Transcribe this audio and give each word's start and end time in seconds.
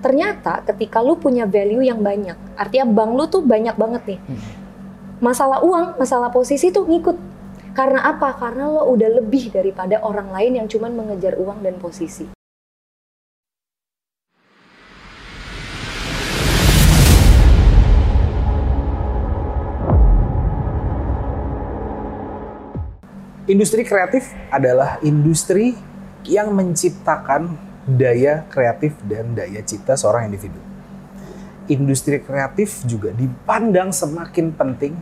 ternyata 0.00 0.64
ketika 0.64 1.04
lu 1.04 1.20
punya 1.20 1.44
value 1.44 1.84
yang 1.84 2.00
banyak, 2.00 2.36
artinya 2.56 2.88
bank 2.88 3.12
lu 3.12 3.24
tuh 3.28 3.44
banyak 3.44 3.76
banget 3.76 4.02
nih. 4.16 4.20
Hmm. 4.24 4.40
Masalah 5.20 5.60
uang, 5.60 6.00
masalah 6.00 6.32
posisi 6.32 6.72
tuh 6.72 6.88
ngikut. 6.88 7.16
Karena 7.76 8.02
apa? 8.02 8.34
Karena 8.34 8.66
lo 8.66 8.88
udah 8.88 9.20
lebih 9.22 9.52
daripada 9.52 10.00
orang 10.02 10.32
lain 10.32 10.58
yang 10.58 10.66
cuman 10.66 10.96
mengejar 10.96 11.36
uang 11.38 11.62
dan 11.62 11.76
posisi. 11.78 12.26
Industri 23.50 23.82
kreatif 23.82 24.30
adalah 24.54 25.02
industri 25.02 25.74
yang 26.22 26.54
menciptakan 26.54 27.69
daya 27.88 28.44
kreatif 28.52 28.96
dan 29.06 29.32
daya 29.32 29.60
cipta 29.64 29.96
seorang 29.96 30.28
individu. 30.28 30.58
Industri 31.70 32.18
kreatif 32.18 32.82
juga 32.84 33.14
dipandang 33.14 33.94
semakin 33.94 34.50
penting 34.52 34.94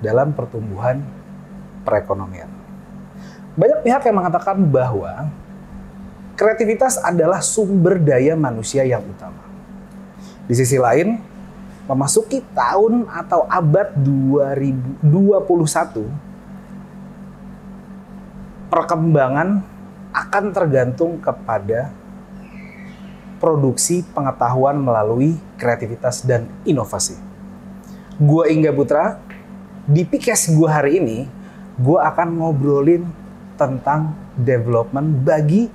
dalam 0.00 0.32
pertumbuhan 0.32 1.04
perekonomian. 1.84 2.48
Banyak 3.54 3.86
pihak 3.86 4.02
yang 4.08 4.16
mengatakan 4.18 4.56
bahwa 4.66 5.30
kreativitas 6.34 6.98
adalah 6.98 7.38
sumber 7.44 8.00
daya 8.00 8.34
manusia 8.34 8.82
yang 8.82 9.04
utama. 9.04 9.44
Di 10.48 10.56
sisi 10.58 10.80
lain, 10.80 11.20
memasuki 11.86 12.40
tahun 12.56 13.06
atau 13.08 13.44
abad 13.46 13.92
2021 13.94 15.04
perkembangan 18.72 19.62
akan 20.10 20.44
tergantung 20.50 21.22
kepada 21.22 21.94
produksi 23.38 24.06
pengetahuan 24.14 24.78
melalui 24.78 25.36
kreativitas 25.58 26.22
dan 26.22 26.46
inovasi. 26.66 27.16
Gua 28.18 28.46
Ingga 28.46 28.70
Putra, 28.70 29.18
di 29.84 30.06
Pikes 30.06 30.54
gua 30.54 30.80
hari 30.80 31.02
ini, 31.02 31.26
gua 31.76 32.14
akan 32.14 32.38
ngobrolin 32.38 33.04
tentang 33.54 34.14
development 34.38 35.22
bagi 35.22 35.70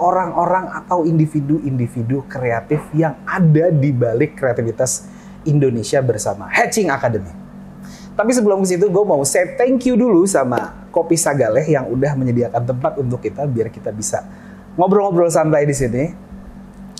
orang-orang 0.00 0.72
atau 0.80 1.04
individu-individu 1.04 2.24
kreatif 2.26 2.80
yang 2.96 3.20
ada 3.28 3.68
di 3.68 3.92
balik 3.92 4.34
kreativitas 4.34 5.06
Indonesia 5.44 6.00
bersama 6.00 6.48
Hatching 6.48 6.88
Academy. 6.88 7.30
Tapi 8.16 8.36
sebelum 8.36 8.60
ke 8.60 8.76
situ, 8.76 8.88
gue 8.88 9.04
mau 9.04 9.22
say 9.24 9.56
thank 9.56 9.88
you 9.88 9.96
dulu 9.96 10.28
sama 10.28 10.88
Kopi 10.92 11.16
Sagaleh 11.16 11.64
yang 11.64 11.88
udah 11.88 12.12
menyediakan 12.18 12.68
tempat 12.68 13.00
untuk 13.00 13.22
kita 13.22 13.48
biar 13.48 13.72
kita 13.72 13.88
bisa 13.94 14.26
ngobrol-ngobrol 14.76 15.30
santai 15.32 15.64
di 15.64 15.72
sini. 15.72 16.04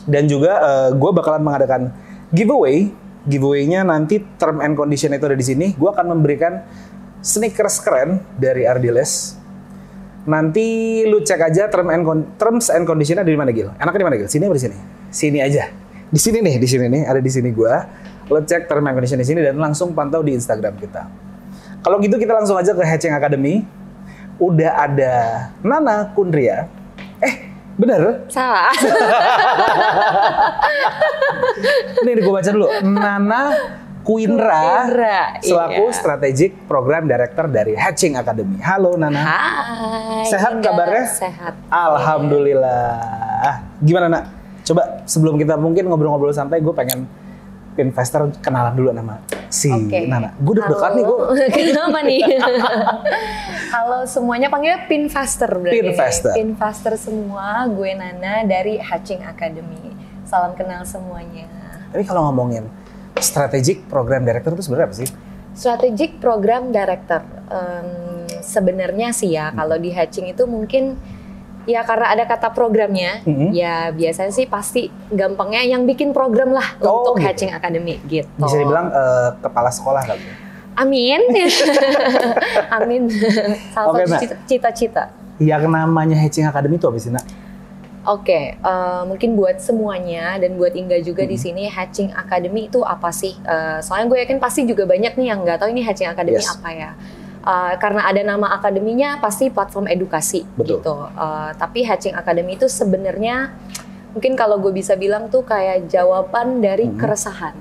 Dan 0.09 0.29
juga 0.29 0.61
uh, 0.61 0.91
gue 0.95 1.11
bakalan 1.13 1.43
mengadakan 1.45 1.93
giveaway. 2.31 2.93
Giveaway-nya 3.29 3.85
nanti 3.85 4.25
term 4.41 4.65
and 4.65 4.73
condition 4.79 5.13
itu 5.13 5.25
ada 5.29 5.37
di 5.37 5.45
sini. 5.45 5.67
Gue 5.77 5.93
akan 5.93 6.17
memberikan 6.17 6.65
sneakers 7.21 7.85
keren 7.85 8.25
dari 8.41 8.65
Ardiles. 8.65 9.37
Nanti 10.25 11.01
lu 11.05 11.21
cek 11.21 11.41
aja 11.53 11.69
term 11.69 11.93
and 11.93 12.05
con- 12.05 12.29
terms 12.37 12.73
and 12.73 12.85
condition 12.85 13.21
ada 13.21 13.29
di 13.29 13.37
mana 13.37 13.53
Gil? 13.53 13.73
Enaknya 13.77 14.01
di 14.01 14.07
mana 14.09 14.17
Gil? 14.21 14.29
Sini 14.29 14.45
apa 14.49 14.57
di 14.57 14.63
sini? 14.65 14.77
Sini 15.13 15.39
aja. 15.41 15.69
Di 16.11 16.21
sini 16.21 16.39
nih, 16.43 16.57
di 16.59 16.69
sini 16.69 16.85
nih, 16.91 17.03
ada 17.07 17.21
di 17.21 17.31
sini 17.31 17.53
gua. 17.53 17.85
Lo 18.29 18.41
cek 18.41 18.69
term 18.69 18.85
and 18.89 18.95
condition 18.97 19.21
di 19.21 19.27
sini 19.29 19.41
dan 19.45 19.57
langsung 19.61 19.93
pantau 19.93 20.25
di 20.25 20.33
Instagram 20.37 20.81
kita. 20.81 21.09
Kalau 21.81 21.97
gitu 22.01 22.21
kita 22.21 22.37
langsung 22.37 22.57
aja 22.57 22.77
ke 22.77 22.83
Hatching 22.85 23.17
Academy. 23.17 23.65
Udah 24.41 24.89
ada 24.89 25.13
Nana 25.61 26.09
Kundria. 26.17 26.69
Bener? 27.81 28.29
Salah. 28.29 28.77
Nih 32.05 32.13
gue 32.21 32.29
baca 32.29 32.51
dulu. 32.53 32.69
Nana 32.85 33.43
Kuindra, 34.01 34.89
Kuindra, 34.89 35.21
selaku 35.45 35.85
iya. 35.89 35.97
Strategic 35.97 36.51
Program 36.65 37.05
Director 37.05 37.49
dari 37.53 37.77
Hatching 37.77 38.17
Academy. 38.17 38.57
Halo 38.61 38.97
Nana. 38.97 39.21
Hai. 39.21 40.25
Sehat 40.29 40.61
Indah. 40.61 40.73
kabarnya? 40.73 41.05
Sehat. 41.09 41.55
Alhamdulillah. 41.69 43.61
Gimana 43.85 44.07
nak? 44.09 44.25
Coba 44.65 45.05
sebelum 45.05 45.37
kita 45.37 45.57
mungkin 45.57 45.89
ngobrol-ngobrol 45.89 46.33
santai, 46.33 46.65
gue 46.65 46.73
pengen 46.73 47.05
investor 47.79 48.31
kenalan 48.43 48.75
dulu 48.75 48.91
nama 48.91 49.23
si 49.47 49.71
Oke. 49.71 50.07
Nana. 50.07 50.35
Gue 50.43 50.59
deg-degan 50.59 50.91
nih 50.99 51.05
gue. 51.07 51.19
Kenapa 51.71 51.99
nih? 52.03 52.21
Halo 53.75 53.99
semuanya, 54.07 54.51
panggilnya 54.51 54.87
Pinfaster 54.91 55.51
berarti. 55.51 55.79
Pinfaster. 55.79 56.33
Pinfaster 56.35 56.95
semua, 56.99 57.67
gue 57.71 57.91
Nana 57.95 58.43
dari 58.47 58.79
Hatching 58.79 59.23
Academy. 59.23 59.95
Salam 60.27 60.55
kenal 60.55 60.83
semuanya. 60.87 61.47
Tapi 61.91 62.07
kalau 62.07 62.31
ngomongin 62.31 62.67
strategic 63.19 63.87
program 63.91 64.23
director 64.23 64.55
itu 64.55 64.63
sebenarnya 64.67 64.87
apa 64.91 64.97
sih? 64.99 65.11
Strategic 65.51 66.23
Program 66.23 66.71
Director. 66.71 67.27
Em, 67.51 67.91
sebenarnya 68.41 69.11
sih 69.11 69.35
ya, 69.35 69.51
kalau 69.51 69.77
di 69.77 69.91
Hatching 69.91 70.31
itu 70.31 70.47
mungkin 70.47 70.95
ya 71.65 71.83
karena 71.83 72.11
ada 72.11 72.25
kata 72.25 72.51
programnya, 72.51 73.21
Mhm. 73.23 73.53
ya 73.53 73.91
biasanya 73.91 74.31
sih 74.31 74.45
pasti 74.45 74.83
gampangnya 75.09 75.61
yang 75.63 75.85
bikin 75.85 76.11
program 76.11 76.51
lah 76.51 76.77
Oh, 76.81 77.03
untuk 77.03 77.15
gitu. 77.17 77.27
Hatching 77.27 77.53
Academy 77.53 78.01
gitu. 78.05 78.29
Bisa 78.35 78.57
dibilang 78.57 78.89
eh, 78.89 79.29
kepala 79.39 79.69
sekolah 79.69 80.03
kali. 80.03 80.21
ya? 80.21 80.35
Amin. 80.77 81.21
Amin. 82.77 83.03
Salah 83.71 83.93
Oke, 83.93 84.07
satu 84.07 84.35
cita-cita. 84.47 85.13
Yang 85.37 85.69
namanya 85.69 86.17
Hatching 86.17 86.45
Academy 86.45 86.77
itu 86.77 86.87
apa 86.87 86.99
sih 86.99 87.11
nak? 87.11 87.25
Oke, 88.03 88.57
eh, 88.57 89.03
mungkin 89.05 89.37
buat 89.37 89.61
semuanya 89.61 90.41
dan 90.41 90.57
buat 90.57 90.73
Ingga 90.73 91.05
juga 91.05 91.21
di 91.23 91.37
sini 91.37 91.69
Hatching 91.69 92.11
Academy 92.11 92.67
itu 92.67 92.81
apa 92.81 93.13
sih? 93.13 93.37
Eh, 93.37 93.79
soalnya 93.81 94.09
gue 94.09 94.19
yakin 94.19 94.41
pasti 94.41 94.65
juga 94.65 94.89
banyak 94.89 95.13
nih 95.15 95.27
yang 95.29 95.45
nggak 95.45 95.61
tahu 95.61 95.69
ini 95.69 95.85
Hatching 95.85 96.09
Academy 96.09 96.41
Yes. 96.41 96.49
apa 96.51 96.69
ya. 96.73 96.91
Eh, 97.41 97.75
karena 97.81 98.05
ada 98.05 98.21
nama 98.21 98.53
akademinya 98.53 99.17
pasti 99.17 99.49
platform 99.49 99.89
edukasi 99.89 100.45
Betul. 100.61 100.85
gitu. 100.85 100.97
Eh, 101.09 101.51
tapi 101.57 101.89
Hatching 101.89 102.13
Academy 102.13 102.61
itu 102.61 102.69
sebenarnya 102.69 103.57
mungkin 104.13 104.37
kalau 104.37 104.61
gue 104.61 104.69
bisa 104.71 104.93
bilang 104.93 105.33
tuh 105.33 105.41
kayak 105.41 105.89
jawaban 105.89 106.61
dari 106.61 106.93
Mhm. 106.93 107.01
keresahan. 107.01 107.57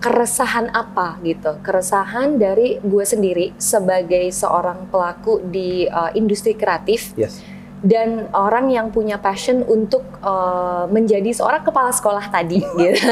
Keresahan 0.00 0.72
apa 0.72 1.16
gitu? 1.20 1.60
Keresahan 1.60 2.36
dari 2.36 2.76
gue 2.80 3.04
sendiri 3.04 3.52
sebagai 3.56 4.32
seorang 4.32 4.88
pelaku 4.88 5.44
di 5.44 5.84
eh, 5.84 6.10
industri 6.16 6.56
kreatif 6.56 7.12
Yes. 7.16 7.44
Dan 7.84 8.32
orang 8.32 8.72
yang 8.72 8.88
punya 8.88 9.20
passion 9.20 9.60
untuk 9.68 10.00
uh, 10.24 10.88
menjadi 10.88 11.36
seorang 11.36 11.60
kepala 11.60 11.92
sekolah 11.92 12.32
tadi 12.32 12.64
gitu. 12.80 13.04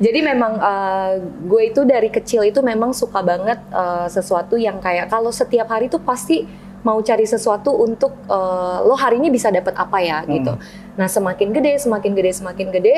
Jadi 0.00 0.18
memang 0.24 0.56
uh, 0.56 1.20
gue 1.20 1.62
itu 1.68 1.84
dari 1.84 2.08
kecil 2.08 2.48
itu 2.48 2.64
memang 2.64 2.96
suka 2.96 3.20
banget 3.20 3.60
uh, 3.68 4.08
sesuatu 4.08 4.56
yang 4.56 4.80
kayak 4.80 5.12
kalau 5.12 5.28
setiap 5.28 5.68
hari 5.68 5.92
tuh 5.92 6.00
pasti 6.00 6.48
mau 6.82 6.98
cari 7.04 7.28
sesuatu 7.28 7.70
untuk 7.76 8.24
uh, 8.26 8.82
lo 8.82 8.96
hari 8.96 9.20
ini 9.20 9.28
bisa 9.28 9.52
dapat 9.52 9.76
apa 9.76 10.00
ya 10.00 10.24
gitu. 10.26 10.56
Nah 10.96 11.06
semakin 11.06 11.52
gede, 11.52 11.78
semakin 11.78 12.10
gede, 12.16 12.30
semakin 12.42 12.68
gede, 12.72 12.94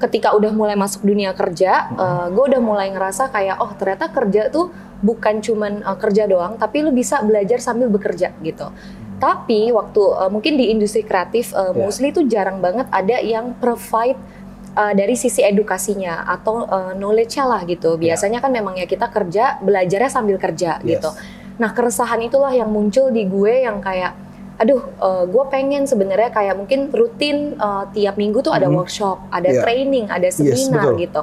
ketika 0.00 0.32
udah 0.34 0.50
mulai 0.56 0.74
masuk 0.74 1.04
dunia 1.04 1.36
kerja, 1.36 1.92
uh, 1.94 2.26
gue 2.32 2.44
udah 2.50 2.62
mulai 2.64 2.88
ngerasa 2.90 3.28
kayak 3.28 3.60
oh 3.60 3.70
ternyata 3.76 4.08
kerja 4.08 4.48
tuh 4.48 4.72
bukan 5.04 5.44
cuman 5.44 5.84
uh, 5.84 6.00
kerja 6.00 6.26
doang, 6.26 6.56
tapi 6.56 6.80
lo 6.80 6.90
bisa 6.90 7.20
belajar 7.22 7.60
sambil 7.62 7.92
bekerja 7.92 8.32
gitu. 8.40 8.72
Tapi 9.20 9.68
waktu 9.68 10.00
uh, 10.00 10.30
mungkin 10.32 10.56
di 10.56 10.72
industri 10.72 11.04
kreatif 11.04 11.52
uh, 11.52 11.70
Ya. 11.70 11.84
mostly 11.84 12.08
itu 12.08 12.24
jarang 12.24 12.58
banget 12.58 12.88
ada 12.88 13.20
yang 13.20 13.52
provide 13.60 14.16
uh, 14.72 14.96
dari 14.96 15.12
sisi 15.12 15.44
edukasinya 15.44 16.24
atau 16.24 16.64
uh, 16.64 16.92
knowledge-nya 16.96 17.44
lah 17.44 17.60
gitu. 17.68 18.00
Ya. 18.00 18.16
Biasanya 18.16 18.40
kan 18.40 18.48
memang 18.48 18.80
ya 18.80 18.88
kita 18.88 19.12
kerja 19.12 19.60
belajarnya 19.60 20.08
sambil 20.08 20.40
kerja 20.40 20.80
Yes. 20.80 20.98
gitu. 20.98 21.10
Nah 21.60 21.70
keresahan 21.70 22.24
itulah 22.24 22.48
yang 22.50 22.72
muncul 22.72 23.12
di 23.12 23.28
gue 23.28 23.68
yang 23.68 23.84
kayak, 23.84 24.16
aduh, 24.56 24.80
gue 25.28 25.44
pengen 25.52 25.84
sebenarnya 25.84 26.32
kayak 26.32 26.56
mungkin 26.56 26.88
rutin 26.88 27.60
uh, 27.60 27.84
tiap 27.92 28.16
minggu 28.16 28.40
tuh 28.40 28.56
ada 28.56 28.72
Mhm. 28.72 28.76
workshop, 28.80 29.20
ada 29.28 29.52
Iya. 29.52 29.60
training, 29.60 30.08
ada 30.08 30.24
Yes, 30.24 30.40
seminar 30.40 30.96
betul. 30.96 31.04
gitu. 31.04 31.22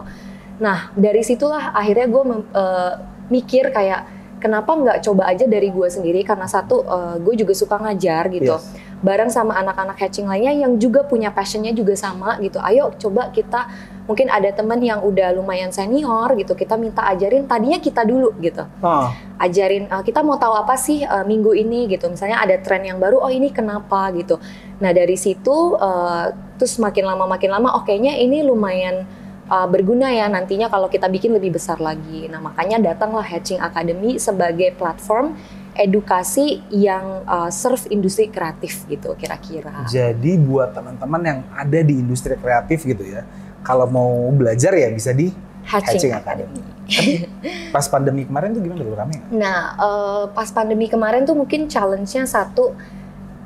Nah 0.62 0.94
dari 0.94 1.26
situlah 1.26 1.74
akhirnya 1.74 2.06
gue 2.06 2.24
uh, 2.54 2.94
mikir 3.34 3.74
kayak 3.74 4.06
kenapa 4.38 4.72
nggak 4.74 4.98
coba 5.06 5.30
aja 5.30 5.46
dari 5.46 5.70
gue 5.70 5.88
sendiri? 5.90 6.22
Karena 6.26 6.46
satu 6.46 6.86
uh, 6.86 7.16
gue 7.22 7.34
juga 7.38 7.54
suka 7.54 7.76
ngajar 7.82 8.30
gitu. 8.34 8.56
Yes. 8.58 8.86
bareng 8.98 9.30
sama 9.30 9.54
anak-anak 9.62 9.94
hatching 10.02 10.26
lainnya 10.26 10.66
yang 10.66 10.74
juga 10.82 11.06
punya 11.06 11.30
passionnya 11.30 11.70
juga 11.70 11.94
sama 11.94 12.42
gitu. 12.42 12.58
Ayo 12.58 12.90
coba 12.98 13.30
kita 13.30 13.70
mungkin 14.10 14.32
ada 14.32 14.50
teman 14.50 14.82
yang 14.82 15.04
udah 15.06 15.36
lumayan 15.36 15.70
senior 15.70 16.32
gitu 16.40 16.56
kita 16.56 16.80
minta 16.80 17.06
ajarin 17.06 17.46
tadinya 17.46 17.78
kita 17.78 18.02
dulu 18.02 18.34
gitu. 18.42 18.66
Oh, 18.82 19.12
ajarin 19.38 19.86
uh, 19.92 20.02
kita 20.02 20.26
mau 20.26 20.42
tahu 20.42 20.58
apa 20.58 20.74
sih 20.80 21.06
uh, 21.06 21.22
minggu 21.28 21.54
ini 21.54 21.86
gitu. 21.94 22.10
Misalnya 22.10 22.42
ada 22.42 22.58
tren 22.58 22.82
yang 22.82 22.98
baru 22.98 23.22
oh 23.22 23.30
ini 23.30 23.54
kenapa? 23.54 24.10
gitu. 24.18 24.42
Nah 24.82 24.90
dari 24.90 25.14
situ 25.14 25.78
uh, 25.78 26.34
terus 26.58 26.82
makin 26.82 27.06
lama 27.06 27.30
makin 27.30 27.54
lama 27.54 27.78
oh 27.78 27.86
kayaknya 27.86 28.18
ini 28.18 28.42
lumayan 28.42 29.06
uh, 29.50 29.68
berguna 29.68 30.12
ya 30.12 30.28
nantinya 30.28 30.72
kalau 30.72 30.88
kita 30.92 31.08
bikin 31.12 31.36
lebih 31.36 31.56
besar 31.56 31.80
lagi 31.82 32.28
nah 32.32 32.40
makanya 32.40 32.94
datanglah 32.94 33.24
Hatching 33.24 33.60
Academy 33.60 34.22
sebagai 34.22 34.76
platform 34.76 35.36
edukasi 35.78 36.66
yang 36.74 37.24
uh, 37.30 37.54
serve 37.54 37.86
industri 37.94 38.28
kreatif 38.34 38.84
gitu 38.90 39.14
kira-kira. 39.14 39.86
Jadi 39.86 40.36
buat 40.42 40.74
teman-teman 40.74 41.22
yang 41.22 41.40
ada 41.54 41.80
di 41.86 42.02
industri 42.02 42.34
kreatif 42.36 42.84
gitu 42.84 43.06
ya, 43.06 43.24
kalau 43.62 43.86
mau 43.86 44.12
belajar 44.34 44.74
ya 44.74 44.90
bisa 44.90 45.14
di 45.14 45.30
Hatching, 45.64 45.88
Hatching 46.02 46.14
Academy. 46.18 46.62
Tapi 46.88 47.14
pas 47.76 47.86
pandemi 47.86 48.26
kemarin 48.26 48.58
tuh 48.58 48.62
gimana 48.66 48.82
dulu 48.82 48.98
rame 48.98 49.14
nggak? 49.22 49.32
Nah, 49.38 49.62
uh, 49.78 50.24
pas 50.34 50.50
pandemi 50.50 50.90
kemarin 50.90 51.24
tuh 51.24 51.38
mungkin 51.38 51.70
challenge-nya 51.70 52.26
satu 52.26 52.74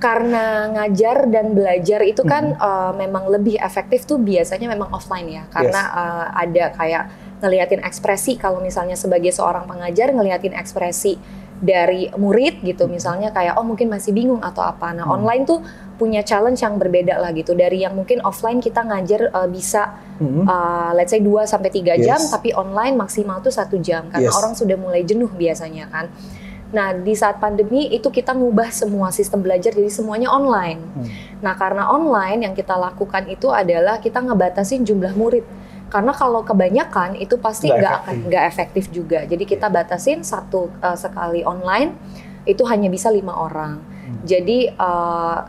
karena 0.01 0.65
ngajar 0.73 1.29
dan 1.29 1.53
belajar 1.53 2.01
itu 2.01 2.25
kan 2.25 2.57
uh, 2.57 2.89
memang 2.91 3.29
lebih 3.29 3.61
efektif 3.61 4.09
tuh 4.09 4.17
biasanya 4.17 4.65
memang 4.65 4.89
offline 4.89 5.29
ya 5.29 5.43
karena 5.47 5.81
uh, 5.93 6.25
ada 6.33 6.73
kayak 6.73 7.03
ngeliatin 7.39 7.85
ekspresi 7.85 8.33
kalau 8.35 8.57
misalnya 8.59 8.97
sebagai 8.97 9.29
seorang 9.29 9.69
pengajar 9.69 10.09
ngeliatin 10.09 10.57
ekspresi 10.57 11.21
dari 11.61 12.09
murid 12.17 12.65
gitu 12.65 12.89
misalnya 12.89 13.29
kayak 13.29 13.53
oh 13.53 13.61
mungkin 13.61 13.93
masih 13.93 14.09
bingung 14.11 14.41
atau 14.41 14.65
apa 14.65 14.97
nah 14.97 15.05
Hmm. 15.05 15.21
online 15.21 15.45
tuh 15.45 15.61
punya 16.01 16.25
challenge 16.25 16.65
yang 16.65 16.81
berbeda 16.81 17.21
lah 17.21 17.29
gitu 17.37 17.53
dari 17.53 17.85
yang 17.85 17.93
mungkin 17.93 18.25
offline 18.25 18.57
kita 18.57 18.81
ngajar 18.81 19.29
uh, 19.29 19.45
bisa 19.45 19.93
Mhm. 20.17 20.45
uh, 20.45 20.89
let's 20.93 21.09
say 21.09 21.21
2 21.21 21.45
sampai 21.45 21.69
3 21.69 21.97
jam 22.01 22.17
Yes. 22.17 22.33
tapi 22.33 22.53
online 22.53 22.97
maksimal 22.97 23.41
tuh 23.41 23.53
satu 23.53 23.77
jam 23.77 24.09
karena 24.09 24.29
Yes. 24.29 24.37
orang 24.37 24.53
sudah 24.53 24.77
mulai 24.77 25.01
jenuh 25.01 25.29
biasanya 25.29 25.89
kan. 25.89 26.09
Nah, 26.71 26.95
di 26.95 27.11
saat 27.11 27.37
pandemi 27.37 27.91
itu 27.91 28.07
kita 28.07 28.31
ngubah 28.31 28.71
semua 28.71 29.11
sistem 29.11 29.43
belajar 29.43 29.75
jadi 29.75 29.91
semuanya 29.91 30.31
online. 30.31 30.79
Hmm. 30.79 31.07
Nah, 31.43 31.53
karena 31.59 31.91
online 31.91 32.47
yang 32.47 32.55
kita 32.55 32.79
lakukan 32.79 33.27
itu 33.27 33.51
adalah 33.51 33.99
kita 33.99 34.23
ngebatasin 34.23 34.87
jumlah 34.87 35.11
murid. 35.15 35.43
Karena 35.91 36.15
kalau 36.15 36.39
kebanyakan 36.47 37.19
itu 37.19 37.35
pasti 37.35 37.67
Nggak 37.67 37.95
akan 38.07 38.15
nggak 38.31 38.43
efektif 38.47 38.87
juga. 38.95 39.27
Jadi 39.27 39.43
kita 39.43 39.67
batasin 39.67 40.23
satu 40.23 40.71
uh, 40.79 40.95
sekali 40.95 41.43
online 41.43 41.91
itu 42.47 42.63
hanya 42.63 42.87
bisa 42.87 43.11
lima 43.11 43.35
orang. 43.35 43.83
Hmm. 43.83 44.23
Jadi 44.23 44.71
uh, 44.71 45.39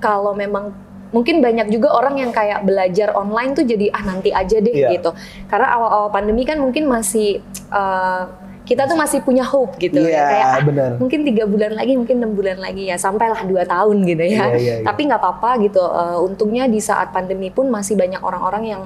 kalau 0.00 0.32
memang 0.32 0.72
mungkin 1.12 1.38
banyak 1.38 1.68
juga 1.68 1.92
orang 1.92 2.18
yang 2.18 2.32
kayak 2.32 2.64
belajar 2.64 3.12
online 3.12 3.52
tuh 3.52 3.62
jadi 3.62 3.92
ah 3.92 4.02
nanti 4.02 4.32
aja 4.32 4.58
deh 4.58 4.72
Iya. 4.72 4.88
gitu. 4.96 5.12
Karena 5.46 5.68
awal-awal 5.70 6.08
pandemi 6.08 6.42
kan 6.42 6.56
mungkin 6.56 6.88
masih 6.88 7.38
uh, 7.68 8.24
kita 8.62 8.86
tuh 8.86 8.94
masih 8.94 9.20
punya 9.20 9.42
hope 9.42 9.74
gitu 9.76 9.98
Iya, 9.98 10.14
ya 10.14 10.22
kayak 10.24 10.46
ah, 10.46 10.62
benar. 10.62 10.90
mungkin 10.96 11.26
tiga 11.26 11.44
bulan 11.44 11.74
lagi 11.74 11.98
mungkin 11.98 12.22
enam 12.22 12.32
bulan 12.32 12.62
lagi 12.62 12.86
ya 12.86 12.94
sampailah 12.94 13.42
dua 13.42 13.66
tahun 13.66 14.06
gitu 14.06 14.22
ya 14.22 14.54
iya, 14.54 14.54
iya. 14.54 14.74
tapi 14.86 15.10
nggak 15.10 15.18
apa-apa 15.18 15.58
gitu 15.66 15.82
Eh, 15.82 16.18
untungnya 16.22 16.70
di 16.70 16.78
saat 16.78 17.10
pandemi 17.10 17.50
pun 17.50 17.66
masih 17.68 17.98
banyak 17.98 18.22
orang-orang 18.22 18.64
yang 18.64 18.82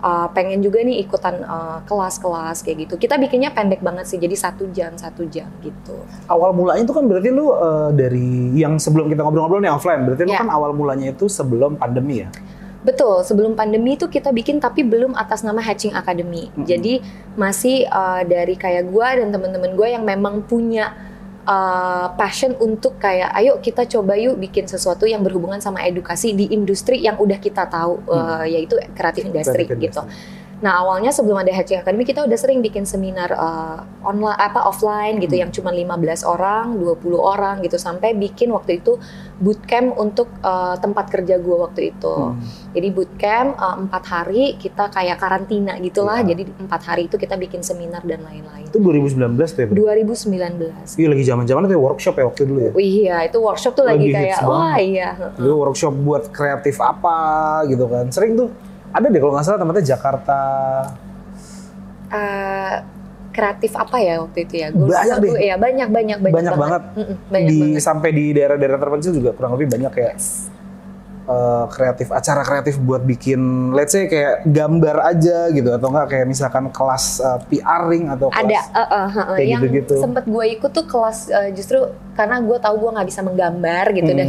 eh, 0.00 0.28
pengen 0.32 0.60
juga 0.60 0.80
nih 0.82 1.02
ikutan 1.04 1.40
eh, 1.40 1.78
kelas-kelas 1.84 2.60
kayak 2.64 2.88
gitu 2.88 2.94
kita 2.96 3.16
bikinnya 3.16 3.52
pendek 3.52 3.80
banget 3.80 4.04
sih 4.08 4.18
jadi 4.20 4.36
satu 4.36 4.68
jam 4.72 4.92
satu 4.96 5.24
jam 5.28 5.48
gitu 5.60 5.96
Awal 6.26 6.52
mulanya 6.52 6.82
itu 6.82 6.92
kan 6.92 7.04
berarti 7.06 7.28
lu 7.30 7.50
uh, 7.50 7.90
dari 7.94 8.54
yang 8.58 8.76
sebelum 8.76 9.06
kita 9.06 9.22
ngobrol-ngobrol 9.22 9.62
nih 9.62 9.70
offline, 9.70 10.02
berarti 10.04 10.22
lu 10.26 10.32
Iya. 10.34 10.42
kan 10.42 10.50
awal 10.50 10.70
mulanya 10.74 11.14
itu 11.14 11.30
sebelum 11.30 11.78
pandemi 11.78 12.26
ya? 12.26 12.28
Betul, 12.86 13.26
sebelum 13.26 13.58
pandemi 13.58 13.98
itu 13.98 14.06
kita 14.06 14.30
bikin 14.30 14.62
tapi 14.62 14.86
belum 14.86 15.18
atas 15.18 15.42
nama 15.42 15.58
Hatching 15.58 15.94
Academy. 15.94 16.54
Mhm. 16.54 16.66
Jadi 16.66 16.94
masih 17.34 17.82
uh, 17.90 18.22
dari 18.22 18.54
kayak 18.54 18.86
gua 18.90 19.18
dan 19.18 19.34
teman-teman 19.34 19.74
gue 19.74 19.88
yang 19.90 20.06
memang 20.06 20.46
punya 20.46 20.94
uh, 21.46 22.12
passion 22.18 22.52
untuk 22.58 22.98
kayak 22.98 23.30
ayo 23.38 23.62
kita 23.62 23.86
coba 23.86 24.18
yuk 24.18 24.36
bikin 24.36 24.66
sesuatu 24.66 25.06
yang 25.06 25.22
berhubungan 25.22 25.62
sama 25.62 25.86
edukasi 25.86 26.34
di 26.34 26.50
industri 26.52 27.00
yang 27.00 27.16
udah 27.16 27.38
kita 27.38 27.64
tahu 27.70 28.02
uh, 28.10 28.44
yaitu 28.44 28.76
kreatif 28.92 29.24
industri 29.24 29.64
gitu. 29.64 29.78
industry. 29.78 30.04
Nah 30.56 30.80
awalnya 30.80 31.12
sebelum 31.12 31.36
ada 31.36 31.52
Hatching 31.52 31.84
Academy 31.84 32.00
kita 32.02 32.24
udah 32.24 32.32
sering 32.34 32.64
bikin 32.64 32.88
seminar 32.88 33.28
uh, 33.30 33.84
online 34.00 34.40
apa 34.40 34.64
offline 34.64 35.20
gitu 35.20 35.36
Hmm. 35.36 35.42
yang 35.44 35.50
cuma 35.52 35.68
15 35.68 36.24
orang, 36.24 36.80
20 36.80 36.96
orang 37.14 37.60
gitu 37.60 37.76
sampai 37.76 38.16
bikin 38.16 38.48
waktu 38.48 38.80
itu 38.80 38.96
bootcamp 39.36 39.92
untuk 39.94 40.32
uh, 40.40 40.72
tempat 40.76 41.12
kerja 41.12 41.36
gua 41.36 41.68
waktu 41.68 41.92
itu. 41.92 42.08
Hmm. 42.08 42.40
Jadi 42.72 42.88
bootcamp 42.88 43.52
uh, 43.54 43.76
empat 43.76 44.02
hari 44.06 44.56
kita 44.56 44.88
kayak 44.88 45.20
karantina 45.20 45.76
gitulah. 45.76 46.24
Iya. 46.24 46.32
Jadi 46.32 46.42
empat 46.56 46.82
hari 46.84 47.02
itu 47.04 47.16
kita 47.16 47.36
bikin 47.36 47.60
seminar 47.60 48.00
dan 48.02 48.24
lain-lain. 48.24 48.64
Itu 48.64 48.80
2019 48.80 49.36
tuh 49.52 49.60
ya? 49.60 49.66
berarti? 49.68 50.08
2019. 50.08 50.96
Iya 50.96 51.08
lagi 51.12 51.24
zaman-zaman 51.24 51.60
itu 51.64 51.74
ya 51.74 51.82
workshop 51.82 52.14
ya 52.16 52.24
waktu 52.24 52.42
dulu 52.44 52.60
ya? 52.60 52.70
Wih, 52.72 52.94
iya 53.04 53.16
itu 53.28 53.36
workshop 53.36 53.76
tuh 53.76 53.84
lagi, 53.84 54.08
Lagi 54.08 54.32
kayak 54.32 54.38
wah 54.40 54.72
banget. 54.72 54.88
iya. 54.88 55.08
Itu 55.36 55.52
workshop 55.52 55.92
buat 56.00 56.24
kreatif 56.32 56.80
apa 56.80 57.18
gitu 57.68 57.84
kan. 57.86 58.08
Sering 58.08 58.40
tuh 58.40 58.48
ada 58.96 59.06
deh 59.06 59.20
kalau 59.20 59.32
nggak 59.32 59.44
salah 59.44 59.60
tempatnya 59.60 59.84
Jakarta. 59.86 60.40
Eh, 62.06 62.74
kreatif 63.30 63.72
apa 63.74 63.96
ya 63.98 64.14
waktu 64.18 64.38
itu 64.42 64.54
ya? 64.56 64.68
Gua 64.72 64.88
Banyak 64.88 65.16
deh. 65.20 65.30
Iya 65.36 65.54
banyak 65.56 65.88
banyak 65.90 66.18
banyak, 66.18 66.34
Banyak 66.34 66.54
banget. 66.56 66.82
Mm-mm, 66.94 67.16
banyak 67.28 67.48
di 67.48 67.58
banget. 67.60 67.82
sampai 67.84 68.10
di 68.10 68.24
daerah-daerah 68.32 68.78
terpencil 68.78 69.12
juga 69.12 69.30
kurang 69.32 69.52
lebih 69.54 69.68
banyak 69.70 69.90
kayak 69.92 70.12
Yes. 70.16 70.48
Eh, 71.26 71.64
kreatif 71.68 72.08
acara 72.08 72.42
kreatif 72.42 72.78
buat 72.78 73.02
bikin 73.02 73.38
let's 73.70 73.92
say 73.92 74.06
kayak 74.06 74.46
gambar 74.46 75.02
aja 75.04 75.50
gitu 75.50 75.68
atau 75.68 75.90
enggak 75.90 76.06
kayak 76.08 76.26
misalkan 76.26 76.70
kelas 76.70 77.18
eh, 77.18 77.38
PRing 77.50 78.08
atau 78.08 78.30
kelas 78.30 78.42
Ada, 78.42 78.60
uh, 78.70 78.78
uh, 78.78 78.86
uh, 78.86 79.06
uh, 79.06 79.26
kayak 79.36 79.46
yang 79.46 79.60
gitu-gitu. 79.60 79.94
sempet 79.98 80.24
gue 80.24 80.44
ikut 80.54 80.70
tuh 80.70 80.86
kelas 80.86 81.18
uh, 81.28 81.50
justru 81.50 81.78
karena 82.16 82.40
gue 82.40 82.56
tahu 82.56 82.74
gue 82.80 82.90
nggak 82.96 83.08
bisa 83.12 83.20
menggambar 83.20 83.84
gitu 83.92 84.08
Hmm. 84.08 84.18
dan 84.18 84.28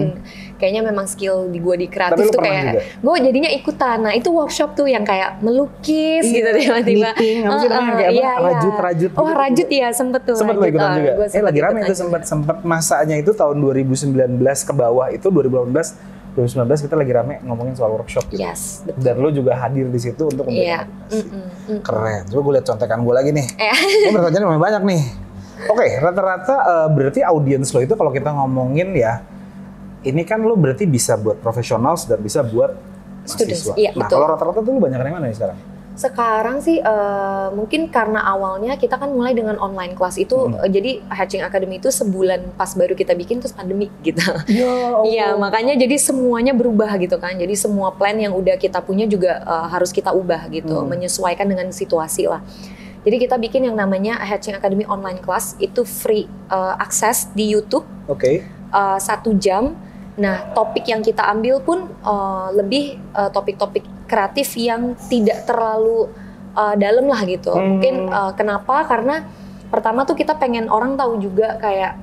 kayaknya 0.60 0.82
memang 0.84 1.06
skill 1.08 1.48
di 1.48 1.64
gue 1.64 1.76
di 1.80 1.88
Tapi 1.88 1.96
kreatif 1.96 2.26
lu 2.28 2.34
tuh 2.36 2.42
kayak 2.44 2.66
gue 3.00 3.16
jadinya 3.24 3.50
ikutan. 3.54 3.98
Nah 4.04 4.12
itu 4.12 4.28
workshop 4.28 4.76
tuh 4.76 4.92
yang 4.92 5.08
kayak 5.08 5.40
melukis 5.40 6.26
Iya, 6.28 6.36
gitu 6.36 6.50
tiba-tiba. 6.68 7.10
Uh, 7.16 7.48
uh, 7.48 7.96
kayak 7.96 8.12
apa? 8.12 8.12
iya, 8.12 8.32
iya. 8.44 9.10
Oh 9.16 9.24
gitu. 9.24 9.40
rajut 9.40 9.70
ya 9.72 9.88
sempet 9.96 10.22
tuh. 10.28 10.36
Sempat 10.36 10.60
lo 10.60 10.68
rajut. 10.68 10.74
ikutan 10.76 10.90
Uh, 10.92 10.98
juga. 11.00 11.12
Eh 11.16 11.30
sempet 11.32 11.46
lagi 11.48 11.60
rame 11.64 11.80
itu 11.80 11.86
juga. 11.88 12.02
sempat 12.04 12.22
sempat 12.28 12.58
masanya 12.68 13.16
itu 13.16 13.32
tahun 13.32 13.56
2019 13.64 14.36
ke 14.42 14.74
bawah 14.76 15.08
itu 15.14 15.28
2018 15.32 16.17
2019 16.38 16.86
kita 16.86 16.94
lagi 16.94 17.12
rame 17.18 17.42
ngomongin 17.42 17.74
soal 17.74 17.98
workshop 17.98 18.30
gitu. 18.30 18.46
Yes, 18.46 18.86
betul. 18.86 19.02
Dan 19.02 19.16
lo 19.18 19.34
juga 19.34 19.58
hadir 19.58 19.90
di 19.90 19.98
situ 19.98 20.30
untuk 20.30 20.46
memberikan 20.46 20.86
Iya. 20.86 21.18
Mm-mm, 21.18 21.46
mm-mm. 21.50 21.80
Keren. 21.82 22.22
Coba 22.30 22.42
gue 22.46 22.54
lihat 22.62 22.66
contekan 22.70 23.00
gue 23.02 23.14
lagi 23.18 23.30
nih. 23.34 23.48
Eh. 23.58 23.78
Pertanyaannya 24.14 24.46
lumayan 24.46 24.62
banyak 24.62 24.84
nih. 24.86 25.02
Oke, 25.74 25.88
rata-rata 25.98 26.56
eh, 26.62 26.88
berarti 26.94 27.20
audiens 27.26 27.74
lo 27.74 27.82
itu 27.82 27.98
kalau 27.98 28.14
kita 28.14 28.30
ngomongin 28.30 28.94
ya, 28.94 29.26
ini 30.06 30.22
kan 30.22 30.46
lo 30.46 30.54
berarti 30.54 30.86
bisa 30.86 31.18
buat 31.18 31.42
profesional 31.42 31.98
dan 31.98 32.22
bisa 32.22 32.46
buat 32.46 32.78
Students, 33.26 33.74
mahasiswa. 33.74 33.76
iya, 33.76 33.92
nah, 33.98 34.06
betul. 34.06 34.22
kalau 34.22 34.28
rata-rata 34.38 34.60
tuh 34.62 34.72
lo 34.72 34.80
banyak 34.80 35.00
yang 35.02 35.18
mana 35.18 35.26
nih 35.26 35.36
sekarang? 35.36 35.58
Sekarang 35.98 36.62
sih 36.62 36.78
eh, 36.78 37.48
mungkin 37.52 37.90
karena 37.90 38.22
awalnya 38.22 38.78
kita 38.78 38.96
kan 38.96 39.10
mulai 39.10 39.34
dengan 39.34 39.58
online 39.58 39.98
kelas 39.98 40.22
itu 40.22 40.38
Hmm. 40.38 40.62
eh, 40.62 40.70
jadi 40.70 40.92
Hatching 41.10 41.42
Academy 41.42 41.82
itu 41.82 41.90
sebulan 41.90 42.54
pas 42.54 42.70
baru 42.72 42.94
kita 42.94 43.18
bikin 43.18 43.42
terus 43.42 43.52
pandemi 43.52 43.90
gitu. 44.06 44.22
Ya, 44.46 44.94
Iya, 45.12 45.28
makanya 45.36 45.74
jadi 45.74 45.98
semuanya 45.98 46.54
berubah 46.54 46.94
gitu 47.02 47.18
kan. 47.18 47.34
Jadi 47.34 47.58
semua 47.58 47.90
plan 47.92 48.14
yang 48.14 48.32
udah 48.32 48.56
kita 48.56 48.78
punya 48.80 49.10
juga 49.10 49.42
uh, 49.42 49.66
harus 49.68 49.90
kita 49.90 50.14
ubah 50.14 50.46
gitu, 50.54 50.78
Hmm. 50.78 50.86
menyesuaikan 50.86 51.50
dengan 51.50 51.74
situasi 51.74 52.30
lah. 52.30 52.46
Jadi 53.02 53.18
kita 53.18 53.40
bikin 53.40 53.66
yang 53.66 53.74
namanya 53.74 54.20
Hatching 54.20 54.54
Academy 54.54 54.86
online 54.86 55.18
class 55.18 55.58
itu 55.58 55.82
free 55.82 56.28
uh, 56.52 56.76
akses 56.78 57.32
di 57.32 57.48
YouTube 57.48 57.88
Oke. 58.06 58.44
uh, 58.70 59.00
satu 59.00 59.34
jam. 59.34 59.74
Nah, 60.18 60.50
topik 60.58 60.90
yang 60.90 61.06
kita 61.06 61.22
ambil 61.30 61.62
pun 61.62 61.86
uh, 62.02 62.50
lebih 62.50 62.98
uh, 63.14 63.30
topik-topik 63.30 63.86
kreatif 64.10 64.58
yang 64.58 64.98
tidak 65.08 65.46
terlalu 65.46 66.10
uh, 66.58 66.74
dalam 66.74 67.06
lah 67.06 67.22
gitu. 67.30 67.54
Hmm. 67.54 67.78
Mungkin 67.78 67.96
uh, 68.10 68.34
kenapa? 68.34 68.82
Karena 68.90 69.22
pertama 69.70 70.10
tuh 70.10 70.18
kita 70.18 70.34
pengen 70.42 70.74
orang 70.74 70.98
tahu 70.98 71.22
juga 71.22 71.62
kayak 71.62 72.02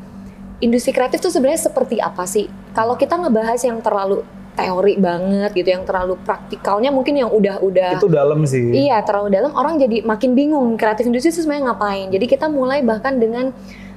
industri 0.62 0.94
kreatif 0.94 1.18
tuh 1.18 1.34
sebenarnya 1.34 1.66
seperti 1.66 1.98
apa 1.98 2.22
sih? 2.22 2.46
Kalau 2.70 2.94
kita 2.94 3.18
ngebahas 3.18 3.58
yang 3.66 3.82
terlalu 3.82 4.22
teori 4.54 4.94
banget 4.94 5.50
gitu, 5.50 5.74
yang 5.74 5.82
terlalu 5.82 6.14
praktikalnya 6.22 6.94
mungkin 6.94 7.18
yang 7.18 7.34
udah-udah 7.34 7.98
Itu 7.98 8.06
dalam 8.06 8.46
sih. 8.46 8.70
Iya, 8.70 9.02
terlalu 9.02 9.34
dalam 9.34 9.50
orang 9.58 9.82
jadi 9.82 10.06
makin 10.06 10.38
bingung 10.38 10.78
kreatif 10.78 11.10
industri 11.10 11.34
itu 11.34 11.42
sebenarnya 11.42 11.74
ngapain. 11.74 12.06
Jadi 12.14 12.26
kita 12.30 12.46
mulai 12.46 12.86
bahkan 12.86 13.18
dengan 13.18 13.50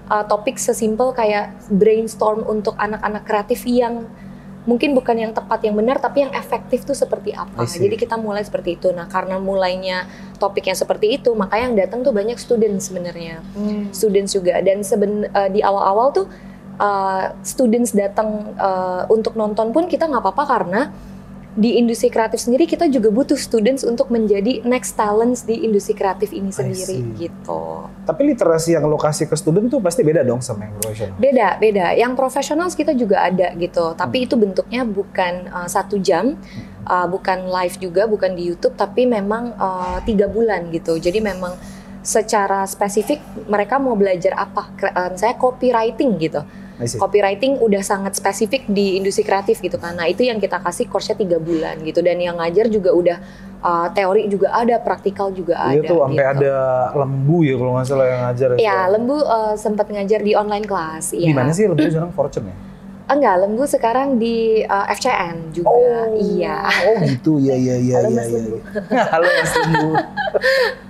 uh, 0.10 0.26
topik 0.26 0.58
sesimpel 0.58 1.14
kayak 1.14 1.56
brainstorm 1.72 2.44
untuk 2.48 2.76
anak-anak 2.80 3.24
kreatif 3.28 3.64
yang 3.68 4.08
mungkin 4.68 4.92
bukan 4.92 5.16
yang 5.16 5.32
tepat 5.32 5.64
yang 5.64 5.80
benar 5.80 5.96
tapi 6.04 6.28
yang 6.28 6.34
efektif 6.36 6.84
tuh 6.84 6.92
seperti 6.92 7.32
apa. 7.32 7.64
Jadi 7.64 7.96
kita 7.96 8.20
mulai 8.20 8.44
seperti 8.44 8.76
itu. 8.76 8.92
Nah, 8.92 9.08
karena 9.08 9.40
mulainya 9.40 10.12
topik 10.44 10.68
yang 10.68 10.76
seperti 10.76 11.16
itu, 11.16 11.32
makanya 11.32 11.72
yang 11.72 11.78
datang 11.88 12.04
tuh 12.04 12.12
banyak 12.12 12.36
student 12.36 12.76
sebenarnya. 12.84 13.40
Students 13.96 14.36
juga 14.36 14.60
dan 14.60 14.84
seben 14.84 15.24
uh, 15.32 15.48
di 15.48 15.64
awal-awal 15.64 16.12
tuh 16.12 16.28
uh, 16.84 17.32
students 17.48 17.96
datang 17.96 18.54
uh, 18.60 19.08
untuk 19.08 19.40
nonton 19.40 19.72
pun 19.72 19.88
kita 19.88 20.04
nggak 20.04 20.20
apa-apa 20.20 20.44
karena 20.44 20.82
di 21.58 21.82
industri 21.82 22.14
kreatif 22.14 22.46
sendiri 22.46 22.70
kita 22.70 22.86
juga 22.86 23.10
butuh 23.10 23.34
students 23.34 23.82
untuk 23.82 24.14
menjadi 24.14 24.62
next 24.62 24.94
talents 24.94 25.42
di 25.42 25.66
industri 25.66 25.98
kreatif 25.98 26.30
ini 26.30 26.54
sendiri 26.54 27.02
gitu. 27.18 27.90
Tapi 28.06 28.30
literasi 28.30 28.78
yang 28.78 28.86
lokasi 28.86 29.26
ke 29.26 29.34
student 29.34 29.66
tuh 29.66 29.82
pasti 29.82 30.06
beda 30.06 30.22
dong 30.22 30.38
sama 30.38 30.70
yang 30.70 30.78
profesional. 30.78 31.18
Beda, 31.18 31.58
beda. 31.58 31.86
Yang 31.98 32.14
profesional 32.14 32.70
kita 32.70 32.94
juga 32.94 33.26
ada 33.26 33.58
gitu, 33.58 33.90
Hmm. 33.90 33.98
tapi 33.98 34.30
itu 34.30 34.38
bentuknya 34.38 34.86
bukan 34.86 35.50
uh, 35.50 35.66
satu 35.66 35.98
jam, 35.98 36.38
uh, 36.86 37.10
bukan 37.10 37.50
live 37.50 37.82
juga, 37.82 38.06
bukan 38.06 38.38
di 38.38 38.54
YouTube, 38.54 38.78
tapi 38.78 39.10
memang 39.10 39.58
uh, 39.58 39.98
tiga 40.06 40.30
bulan 40.30 40.70
gitu. 40.70 41.02
Jadi 41.02 41.26
memang 41.26 41.58
secara 42.06 42.70
spesifik 42.70 43.18
mereka 43.50 43.82
mau 43.82 43.98
belajar 43.98 44.38
apa, 44.38 44.70
Kre- 44.78 44.94
eh, 44.94 45.10
misalnya 45.12 45.36
copywriting 45.42 46.16
gitu. 46.22 46.40
Copywriting 46.78 47.58
udah 47.58 47.82
sangat 47.82 48.14
spesifik 48.14 48.70
di 48.70 48.96
industri 48.96 49.26
kreatif 49.26 49.58
gitu 49.60 49.76
kan. 49.76 49.98
Nah 49.98 50.06
itu 50.06 50.22
yang 50.22 50.38
kita 50.38 50.62
kasih 50.62 50.86
course-nya 50.86 51.18
tiga 51.18 51.38
bulan 51.38 51.82
gitu. 51.82 52.00
Dan 52.00 52.22
yang 52.22 52.38
ngajar 52.38 52.70
juga 52.70 52.94
udah 52.94 53.18
uh, 53.60 53.88
teori 53.90 54.30
juga 54.30 54.54
ada, 54.54 54.78
praktikal 54.78 55.34
juga 55.34 55.58
Iya 55.74 55.82
ada. 55.82 55.90
tuh 55.90 56.00
sampai 56.06 56.22
gitu. 56.22 56.34
ada 56.38 56.54
lembu 56.94 57.38
ya 57.42 57.56
kalau 57.58 57.72
nggak 57.74 57.86
salah 57.86 58.06
yang 58.06 58.22
ngajar 58.30 58.50
Ya, 58.56 58.78
Lembu 58.88 59.18
uh, 59.18 59.54
sempat 59.58 59.90
ngajar 59.90 60.22
di 60.22 60.38
online 60.38 60.66
class. 60.66 61.12
Di 61.12 61.26
Iya. 61.26 61.34
mana 61.34 61.50
sih 61.50 61.66
lembu 61.66 61.82
sekarang 61.82 62.14
Fortune 62.14 62.48
ya? 62.48 62.58
Enggak, 63.08 63.36
Lembu 63.40 63.64
sekarang 63.64 64.20
di 64.20 64.68
uh, 64.68 64.86
FCN 64.92 65.56
juga. 65.56 65.72
Iya. 66.14 66.58
Oh 66.84 66.96
gitu, 67.08 67.40
ya 67.40 67.56
ya 67.56 67.80
ya 67.80 68.04
Halo, 68.04 68.10
ya. 68.12 68.16
Mas 68.20 68.28
ya, 68.28 68.36
Lembu. 68.36 68.56
ya. 68.60 69.04
Halo 69.16 69.26
Mas 69.32 69.52
Lembu. 69.56 69.90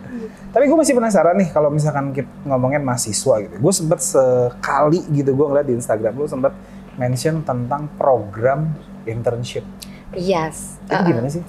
Tapi 0.52 0.64
gue 0.66 0.78
masih 0.78 0.94
penasaran 0.94 1.36
nih 1.38 1.50
kalau 1.50 1.70
misalkan 1.70 2.12
kita 2.12 2.30
ngomongin 2.46 2.82
mahasiswa 2.82 3.36
gitu. 3.44 3.56
Gue 3.58 3.74
sempet 3.74 4.00
sekali 4.02 5.02
gitu 5.12 5.34
gue 5.34 5.46
ngeliat 5.48 5.68
di 5.68 5.76
Instagram 5.76 6.14
lu 6.16 6.26
sempet 6.26 6.54
mention 6.98 7.46
tentang 7.46 7.88
program 7.96 8.74
internship. 9.06 9.64
Yes. 10.14 10.82
Itu 10.88 10.96
Uh, 10.96 11.04
gimana 11.04 11.30
sih? 11.30 11.44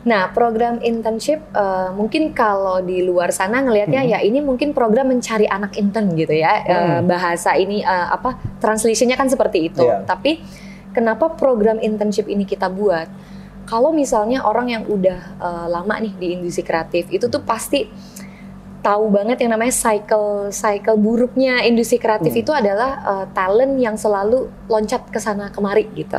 Nah, 0.00 0.32
program 0.32 0.80
internship 0.80 1.44
uh, 1.52 1.92
mungkin 1.92 2.32
kalau 2.32 2.80
di 2.80 3.04
luar 3.04 3.30
sana 3.30 3.60
ngelihatnya 3.60 4.00
Hmm. 4.00 4.12
ya 4.16 4.18
ini 4.24 4.40
mungkin 4.40 4.72
program 4.72 5.12
mencari 5.12 5.44
anak 5.44 5.76
intern 5.76 6.16
gitu 6.16 6.32
ya. 6.32 6.64
Uh, 6.64 6.72
Hmm. 6.72 7.08
bahasa 7.08 7.52
ini 7.56 7.84
uh, 7.84 8.08
apa 8.12 8.40
translationnya 8.58 9.16
kan 9.20 9.28
seperti 9.28 9.68
itu. 9.68 9.84
Iya. 9.84 10.08
Tapi 10.08 10.40
kenapa 10.96 11.36
program 11.36 11.76
internship 11.78 12.26
ini 12.26 12.48
kita 12.48 12.72
buat? 12.72 13.06
Kalau 13.68 13.94
misalnya 13.94 14.42
orang 14.42 14.66
yang 14.72 14.82
udah 14.88 15.20
uh, 15.38 15.66
lama 15.70 15.94
nih 16.02 16.12
di 16.18 16.26
industri 16.34 16.66
kreatif 16.66 17.06
itu 17.12 17.30
tuh 17.30 17.44
pasti 17.44 17.86
tahu 18.80 19.12
banget 19.12 19.44
yang 19.44 19.52
namanya 19.52 19.76
cycle 19.76 20.48
cycle 20.48 20.96
buruknya 20.96 21.60
industri 21.68 22.00
kreatif 22.00 22.32
Hmm. 22.32 22.42
itu 22.42 22.52
adalah 22.52 22.90
uh, 23.04 23.26
talent 23.36 23.76
yang 23.76 24.00
selalu 24.00 24.48
loncat 24.72 25.04
ke 25.12 25.20
sana 25.20 25.52
kemari 25.52 25.84
gitu. 25.92 26.16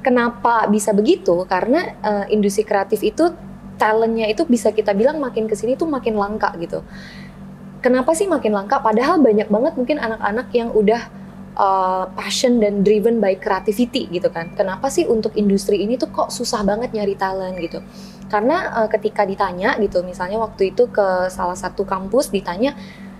Kenapa 0.00 0.64
bisa 0.72 0.96
begitu? 0.96 1.44
Karena 1.44 1.92
uh, 2.00 2.24
industri 2.32 2.64
kreatif 2.64 3.04
itu 3.04 3.36
talentnya 3.76 4.24
itu 4.28 4.48
bisa 4.48 4.72
kita 4.72 4.96
bilang 4.96 5.20
makin 5.20 5.44
ke 5.44 5.52
sini 5.52 5.76
tuh 5.76 5.88
makin 5.88 6.16
langka 6.16 6.56
gitu. 6.56 6.80
Kenapa 7.84 8.14
sih 8.16 8.30
makin 8.30 8.56
langka? 8.56 8.80
Padahal 8.80 9.20
banyak 9.20 9.50
banget 9.50 9.72
mungkin 9.74 9.98
anak-anak 9.98 10.48
yang 10.54 10.70
udah 10.70 11.02
uh, 11.58 12.04
passion 12.14 12.62
dan 12.62 12.80
driven 12.86 13.18
by 13.18 13.36
creativity 13.36 14.08
gitu 14.08 14.30
kan. 14.30 14.54
Kenapa 14.54 14.88
sih 14.88 15.04
untuk 15.04 15.34
industri 15.34 15.82
ini 15.82 15.98
tuh 15.98 16.08
kok 16.08 16.30
susah 16.30 16.62
banget 16.62 16.94
nyari 16.94 17.18
talent 17.18 17.58
gitu? 17.58 17.82
Karena 18.32 18.80
uh, 18.80 18.88
ketika 18.88 19.28
ditanya 19.28 19.76
gitu, 19.76 20.00
misalnya 20.00 20.40
waktu 20.40 20.72
itu 20.72 20.88
ke 20.88 21.28
salah 21.28 21.52
satu 21.52 21.84
kampus 21.84 22.32
ditanya, 22.32 22.72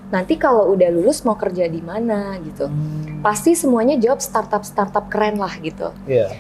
nanti 0.09 0.41
kalau 0.41 0.73
udah 0.73 0.89
lulus 0.89 1.21
mau 1.29 1.37
kerja 1.37 1.69
di 1.69 1.85
mana 1.85 2.41
gitu? 2.41 2.73
Hmm. 2.73 3.21
Pasti 3.21 3.53
semuanya 3.53 4.01
jawab 4.01 4.25
startup 4.25 4.65
startup 4.65 5.13
keren 5.13 5.37
lah 5.37 5.53
gitu 5.61 5.93
Iya. 6.09 6.33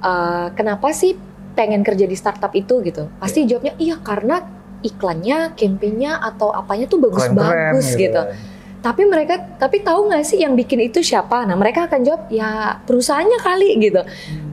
uh, 0.00 0.54
kenapa 0.54 0.94
sih 0.94 1.18
pengen 1.58 1.82
kerja 1.82 2.06
di 2.06 2.14
startup 2.14 2.54
itu 2.54 2.78
gitu? 2.86 3.10
Pasti 3.18 3.42
jawabnya 3.42 3.74
iya 3.82 3.98
karena 3.98 4.42
iklannya, 4.82 5.54
campaignnya 5.54 6.18
atau 6.18 6.50
apanya 6.50 6.86
tuh 6.90 6.98
bagus-bagus 6.98 7.94
gitu. 7.94 8.22
kan. 8.22 8.34
Tapi 8.82 9.06
mereka 9.06 9.38
tapi 9.62 9.78
tahu 9.78 10.10
nggak 10.10 10.26
sih 10.26 10.42
yang 10.42 10.58
bikin 10.58 10.82
itu 10.82 10.98
siapa? 11.06 11.46
Nah 11.46 11.54
mereka 11.54 11.86
akan 11.86 12.02
jawab 12.02 12.26
ya 12.34 12.82
perusahaannya 12.82 13.38
kali 13.38 13.68
gitu. 13.78 14.02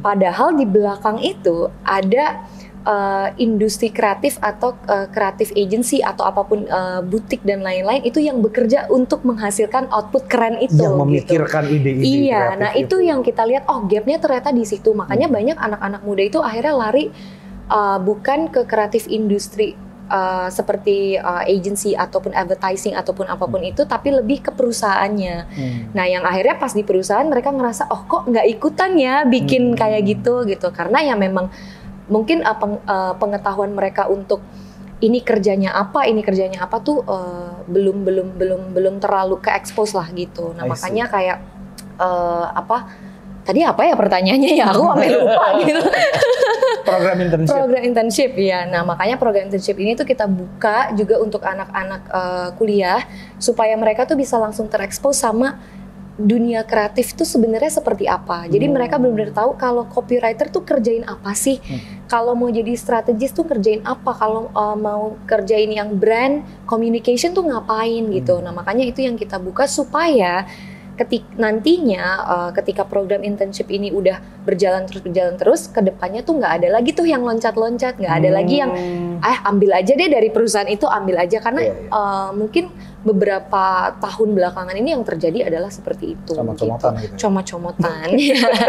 Padahal 0.05 0.53
di 0.53 0.69
belakang 0.69 1.17
itu 1.17 1.65
ada 1.81 2.45
uh, 2.89 3.29
industri 3.38 3.93
kreatif 3.93 4.41
atau 4.41 4.74
uh, 4.89 5.05
kreatif 5.13 5.53
agency 5.53 6.01
atau 6.01 6.25
apa 6.25 6.41
pun 6.41 6.65
uh, 6.65 7.05
butik 7.05 7.46
dan 7.46 7.62
lain-lain 7.62 8.01
itu 8.01 8.17
yang 8.17 8.41
bekerja 8.41 8.89
untuk 8.89 9.22
menghasilkan 9.22 9.86
output 9.93 10.25
keren 10.25 10.58
itu. 10.58 10.81
Yang 10.81 10.98
gitu. 10.98 11.03
memikirkan 11.05 11.63
ide-ide 11.69 12.01
Iya, 12.01 12.58
nah 12.58 12.72
itu 12.74 12.98
yang 13.00 13.22
kita 13.22 13.46
lihat, 13.46 13.69
oh 13.69 13.86
gapnya 13.86 14.17
ternyata 14.17 14.50
di 14.50 14.65
situ. 14.65 14.91
Makanya 14.98 15.29
Hmm. 15.29 15.38
banyak 15.38 15.58
anak-anak 15.62 16.01
muda 16.01 16.24
itu 16.25 16.39
akhirnya 16.41 16.74
lari 16.74 17.13
uh, 17.69 18.01
bukan 18.01 18.50
ke 18.50 18.65
kreatif 18.65 19.05
industri 19.05 19.77
uh, 20.10 20.50
seperti 20.50 21.22
uh, 21.22 21.46
agency 21.46 21.93
ataupun 21.93 22.34
advertising 22.34 22.98
ataupun 22.98 23.29
apa 23.29 23.46
pun 23.46 23.62
itu, 23.62 23.86
tapi 23.86 24.10
lebih 24.10 24.41
ke 24.41 24.51
perusahaannya. 24.55 25.36
Hmm. 25.53 25.79
Nah 25.93 26.05
yang 26.10 26.25
akhirnya 26.25 26.58
pas 26.58 26.74
di 26.74 26.81
perusahaan 26.81 27.27
mereka 27.29 27.53
ngerasa, 27.53 27.93
oh 27.93 28.10
kok 28.10 28.25
nggak 28.25 28.48
ikutan 28.50 28.98
ya 28.98 29.22
bikin 29.29 29.75
Hmm. 29.75 29.77
kayak 29.77 30.01
gitu 30.10 30.50
gitu. 30.50 30.74
Karena 30.74 31.05
ya 31.05 31.13
memang 31.13 31.53
mungkin 32.10 32.42
uh, 32.44 32.58
peng- 32.58 32.84
uh, 32.84 33.13
pengetahuan 33.16 33.72
mereka 33.72 34.10
untuk 34.10 34.42
ini 35.00 35.24
kerjanya 35.24 35.72
apa, 35.80 36.04
ini 36.12 36.20
kerjanya 36.20 36.68
apa 36.68 36.84
tuh 36.84 37.06
uh, 37.08 37.63
belum 37.70 38.04
belum 38.04 38.28
belum 38.36 38.62
belum 38.75 38.96
terlalu 39.00 39.39
ke 39.39 39.50
expose 39.56 39.96
lah 39.96 40.12
gitu. 40.12 40.51
Nah 40.58 40.68
makanya 40.68 41.08
kayak 41.08 41.38
uh, 41.96 42.51
apa 42.51 42.92
tadi 43.48 43.63
apa 43.63 43.82
ya 43.88 43.96
pertanyaannya 43.96 44.51
ya 44.54 44.66
aku 44.70 44.84
sampai 44.84 45.10
lupa 45.18 45.46
gitu. 45.63 45.82
Program 46.86 47.18
internship. 47.22 47.54
Program 47.54 47.84
internship 47.86 48.32
ya. 48.38 48.60
Nah, 48.66 48.82
makanya 48.82 49.16
program 49.22 49.50
internship 49.50 49.78
ini 49.78 49.94
tuh 49.94 50.06
kita 50.10 50.25
buka 50.25 50.89
juga 50.98 51.22
untuk 51.22 51.46
anak-anak 51.46 52.01
eh, 52.10 52.50
kuliah 52.58 53.01
supaya 53.38 53.78
mereka 53.78 54.10
tuh 54.10 54.18
bisa 54.18 54.42
langsung 54.42 54.66
terekspos 54.66 55.22
sama 55.22 55.62
dunia 56.19 56.67
kreatif 56.67 57.15
tuh 57.15 57.23
sebenarnya 57.23 57.71
seperti 57.71 58.03
apa. 58.03 58.43
Jadi 58.51 58.67
Hmm. 58.67 58.75
mereka 58.75 58.99
benar-benar 58.99 59.31
tahu 59.31 59.55
kalau 59.55 59.88
copywriter 59.88 60.51
tuh 60.51 60.67
kerjain 60.67 61.07
apa 61.07 61.31
sih. 61.31 61.63
Hmm. 61.63 62.03
Kalau 62.11 62.35
mau 62.35 62.51
jadi 62.51 62.75
strategis 62.75 63.31
tuh 63.31 63.47
kerjain 63.47 63.79
apa. 63.88 64.11
Kalau 64.11 64.51
eh, 64.51 64.75
mau 64.75 65.15
kerjain 65.23 65.71
yang 65.71 65.95
brand 65.95 66.43
communication 66.67 67.31
tuh 67.31 67.47
ngapain 67.47 68.03
gitu. 68.11 68.35
Hmm. 68.38 68.51
Nah, 68.51 68.53
makanya 68.53 68.83
itu 68.83 68.99
yang 68.99 69.15
kita 69.15 69.39
buka 69.39 69.63
supaya 69.63 70.43
ketik 71.00 71.24
nantinya 71.34 72.03
eh, 72.27 72.50
ketika 72.53 72.84
program 72.84 73.24
internship 73.24 73.72
ini 73.72 73.88
udah 73.89 74.20
berjalan 74.44 74.84
terus 74.84 75.00
berjalan 75.00 75.34
terus 75.34 75.62
ke 75.65 75.79
depannya 75.79 76.20
tuh 76.20 76.36
nggak 76.36 76.53
ada 76.60 76.68
lagi 76.70 76.91
tuh 76.91 77.08
yang 77.08 77.24
loncat-loncat 77.24 77.96
nggak 77.96 78.15
ada 78.20 78.29
lagi 78.29 78.56
yang 78.58 78.72
Hmm. 78.72 79.20
ah 79.20 79.48
ambil 79.48 79.75
aja 79.75 79.91
deh 79.91 80.08
dari 80.08 80.29
perusahaan 80.29 80.68
itu 80.68 80.86
ambil 80.86 81.20
aja 81.20 81.39
karena 81.39 81.62
Iya, 81.62 81.74
iya. 81.74 81.89
eh, 81.89 82.29
mungkin 82.32 82.65
beberapa 83.00 83.63
tahun 83.96 84.36
belakangan 84.36 84.75
ini 84.75 84.91
yang 84.91 85.03
terjadi 85.03 85.48
adalah 85.48 85.72
seperti 85.72 86.13
itu 86.13 86.36
Comot-comotan 86.36 86.91
gitu. 87.00 87.15
gitu. 87.15 87.22
comot-comotan 87.24 88.08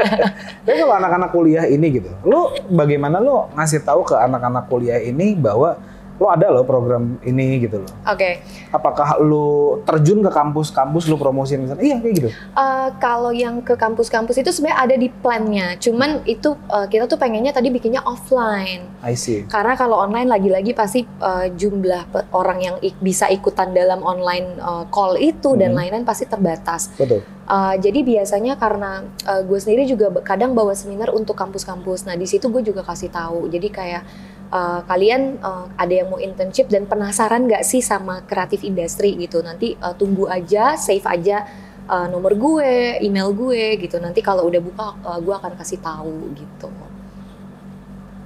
Tapi 0.66 0.76
kalau 0.78 0.94
anak-anak 0.96 1.30
kuliah 1.30 1.64
ini 1.66 1.86
gitu, 1.90 2.10
lu 2.22 2.46
bagaimana 2.68 3.18
lu 3.18 3.50
ngasih 3.54 3.82
tahu 3.82 4.06
ke 4.06 4.14
anak-anak 4.14 4.70
kuliah 4.70 4.98
ini 4.98 5.34
bahwa 5.34 5.78
lu 6.20 6.28
ada 6.28 6.52
loh 6.52 6.68
program 6.68 7.16
ini 7.24 7.64
gitu 7.64 7.80
loh. 7.80 7.88
oke 8.04 8.44
Apakah 8.70 9.16
lu 9.18 9.80
terjun 9.82 10.20
ke 10.20 10.28
kampus-kampus 10.28 11.08
lu 11.08 11.16
promosiin 11.16 11.64
misalnya? 11.64 11.80
Iya 11.80 11.96
kayak 11.98 12.14
gitu. 12.20 12.28
Eh, 12.30 12.88
kalau 13.00 13.32
yang 13.32 13.64
ke 13.64 13.72
kampus-kampus 13.72 14.36
itu 14.36 14.52
sebenarnya 14.52 14.78
ada 14.84 14.94
di 15.00 15.08
plannya 15.08 15.80
cuman 15.80 16.20
itu 16.28 16.52
eh, 16.68 16.86
kita 16.86 17.08
tuh 17.08 17.16
pengennya 17.16 17.50
tadi 17.50 17.72
bikinnya 17.72 18.04
offline 18.04 18.84
I 19.00 19.16
see. 19.16 19.48
Karena 19.48 19.74
kalau 19.74 19.96
online 19.96 20.28
lagi-lagi 20.28 20.76
pasti 20.76 21.00
uh, 21.24 21.48
jumlah 21.48 22.12
orang 22.36 22.58
yang 22.60 22.76
ik- 22.84 23.00
bisa 23.00 23.32
ikutan 23.32 23.72
dalam 23.72 24.04
online 24.04 24.60
uh, 24.60 24.84
call 24.92 25.16
itu 25.16 25.56
dan 25.56 25.72
Hmm. 25.72 25.80
lain-lain 25.80 26.04
pasti 26.04 26.28
terbatas. 26.28 26.92
Betul. 27.00 27.24
Uh, 27.48 27.74
jadi 27.80 28.04
biasanya 28.04 28.60
karena 28.60 29.00
uh, 29.24 29.40
gue 29.40 29.56
sendiri 29.56 29.88
juga 29.88 30.12
kadang 30.20 30.52
bawa 30.52 30.76
seminar 30.76 31.08
untuk 31.10 31.32
kampus-kampus. 31.32 32.04
Nah 32.04 32.12
di 32.12 32.28
situ 32.28 32.52
gue 32.52 32.60
juga 32.60 32.84
kasih 32.84 33.08
tahu. 33.08 33.48
Jadi 33.48 33.72
kayak 33.72 34.02
uh, 34.52 34.84
kalian 34.84 35.40
uh, 35.40 35.70
ada 35.78 35.94
yang 35.94 36.12
mau 36.12 36.20
internship 36.20 36.68
dan 36.68 36.84
penasaran 36.84 37.48
nggak 37.48 37.64
sih 37.64 37.80
sama 37.80 38.22
kreatif 38.26 38.66
industri 38.66 39.16
gitu? 39.16 39.40
Nanti 39.40 39.78
uh, 39.80 39.96
tunggu 39.96 40.28
aja, 40.28 40.76
save 40.76 41.06
aja 41.06 41.46
uh, 41.88 42.06
nomor 42.06 42.36
gue, 42.36 43.00
email 43.00 43.32
gue 43.32 43.78
gitu. 43.80 43.96
Nanti 44.02 44.20
kalau 44.20 44.46
udah 44.46 44.60
buka 44.60 44.86
uh, 45.06 45.18
gue 45.22 45.34
akan 45.34 45.54
kasih 45.56 45.80
tahu 45.80 46.34
gitu. 46.36 46.68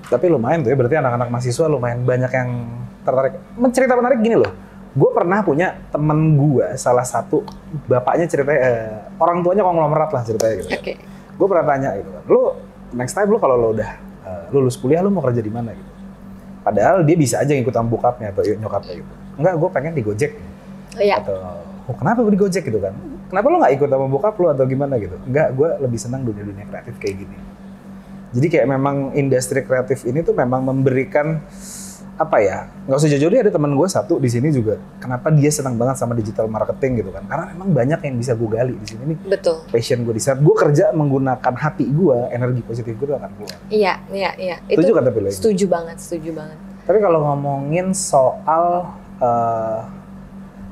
Tapi 0.04 0.28
lumayan 0.28 0.60
tuh 0.60 0.68
ya, 0.68 0.76
berarti 0.76 1.00
anak-anak 1.00 1.28
mahasiswa 1.32 1.64
lumayan 1.64 2.04
banyak 2.04 2.28
yang 2.28 2.50
tertarik. 3.08 3.40
Men- 3.56 3.72
Cerita 3.72 3.96
menarik 3.96 4.20
gini 4.20 4.36
loh, 4.36 4.52
gue 4.92 5.10
pernah 5.16 5.40
punya 5.40 5.80
temen 5.88 6.36
gue, 6.36 6.76
salah 6.76 7.08
satu 7.08 7.40
bapaknya 7.88 8.28
ceritanya, 8.28 8.60
eh, 8.60 8.92
orang 9.16 9.40
tuanya 9.40 9.64
konglomerat 9.64 10.12
lah 10.12 10.22
ceritanya 10.28 10.54
gitu. 10.60 10.70
Oke. 10.76 10.92
Gue 11.40 11.46
pernah 11.48 11.64
tanya 11.64 11.96
gitu 11.96 12.10
kan, 12.12 12.22
lu 12.28 12.40
next 12.92 13.16
time 13.16 13.32
lu 13.32 13.40
kalau 13.40 13.56
lu 13.56 13.68
udah 13.72 13.90
eh, 14.28 14.44
lulus 14.52 14.76
kuliah 14.76 15.00
lu 15.00 15.08
mau 15.08 15.24
kerja 15.24 15.40
di 15.40 15.48
mana 15.48 15.72
gitu. 15.72 15.92
Padahal 16.64 17.04
dia 17.04 17.16
bisa 17.20 17.44
aja 17.44 17.52
ngikut 17.52 17.74
sama 17.76 17.88
bokapnya 17.92 18.32
atau 18.32 18.40
nyokapnya 18.40 18.94
gitu. 19.04 19.12
Enggak, 19.36 19.54
gue 19.60 19.68
pengen 19.68 19.92
di 19.92 20.02
Gojek 20.02 20.32
Iya. 20.96 21.20
atau 21.20 21.36
oh, 21.90 21.94
kenapa 21.98 22.24
gue 22.24 22.32
di 22.32 22.40
Gojek 22.40 22.64
gitu 22.64 22.80
kan? 22.80 22.96
Kenapa 23.28 23.46
lu 23.52 23.56
nggak 23.60 23.74
ikut 23.76 23.88
sama 23.92 24.06
bokap 24.08 24.34
lu 24.40 24.46
atau 24.48 24.64
gimana 24.64 24.96
gitu? 24.96 25.20
Enggak, 25.28 25.52
gue 25.52 25.68
lebih 25.84 25.98
senang 26.00 26.24
dunia-dunia 26.24 26.64
kreatif 26.70 26.96
kayak 26.96 27.16
gini. 27.26 27.36
Jadi 28.34 28.46
kayak 28.50 28.66
memang 28.66 28.96
industri 29.14 29.62
kreatif 29.62 30.02
ini 30.08 30.24
tuh 30.24 30.34
memang 30.34 30.64
memberikan 30.64 31.38
apa 32.14 32.36
ya? 32.38 32.70
Nggak 32.86 32.98
usah 32.98 33.10
jauh-jauh 33.10 33.32
deh, 33.34 33.40
ada 33.42 33.52
teman 33.52 33.72
gue 33.74 33.88
satu 33.90 34.22
di 34.22 34.30
sini 34.30 34.54
juga. 34.54 34.78
Kenapa 35.02 35.34
dia 35.34 35.50
senang 35.50 35.74
banget 35.74 35.98
sama 35.98 36.14
digital 36.14 36.46
marketing 36.46 37.02
gitu 37.02 37.10
kan? 37.10 37.26
Karena 37.26 37.44
memang 37.50 37.74
banyak 37.74 38.00
yang 38.06 38.14
bisa 38.14 38.32
gue 38.38 38.48
gali 38.48 38.74
di 38.78 38.86
sini 38.86 39.02
nih. 39.14 39.18
Betul. 39.34 39.66
Passion 39.68 40.06
gue 40.06 40.14
di 40.14 40.22
saat 40.22 40.38
gue 40.38 40.54
kerja 40.54 40.94
menggunakan 40.94 41.54
hati 41.58 41.86
gue, 41.90 42.18
energi 42.30 42.62
positif 42.62 42.94
gue 42.94 43.10
akan 43.10 43.30
keluar. 43.34 43.56
Iya, 43.70 43.94
iya, 44.14 44.30
iya. 44.38 44.56
Setuju 44.70 44.92
kan 44.94 45.02
tapi? 45.10 45.18
Setuju 45.34 45.64
banget, 45.66 45.96
setuju 45.98 46.30
banget. 46.38 46.58
Tapi 46.84 46.98
kalau 47.02 47.20
ngomongin 47.26 47.90
soal 47.96 48.94
eh, 49.18 49.80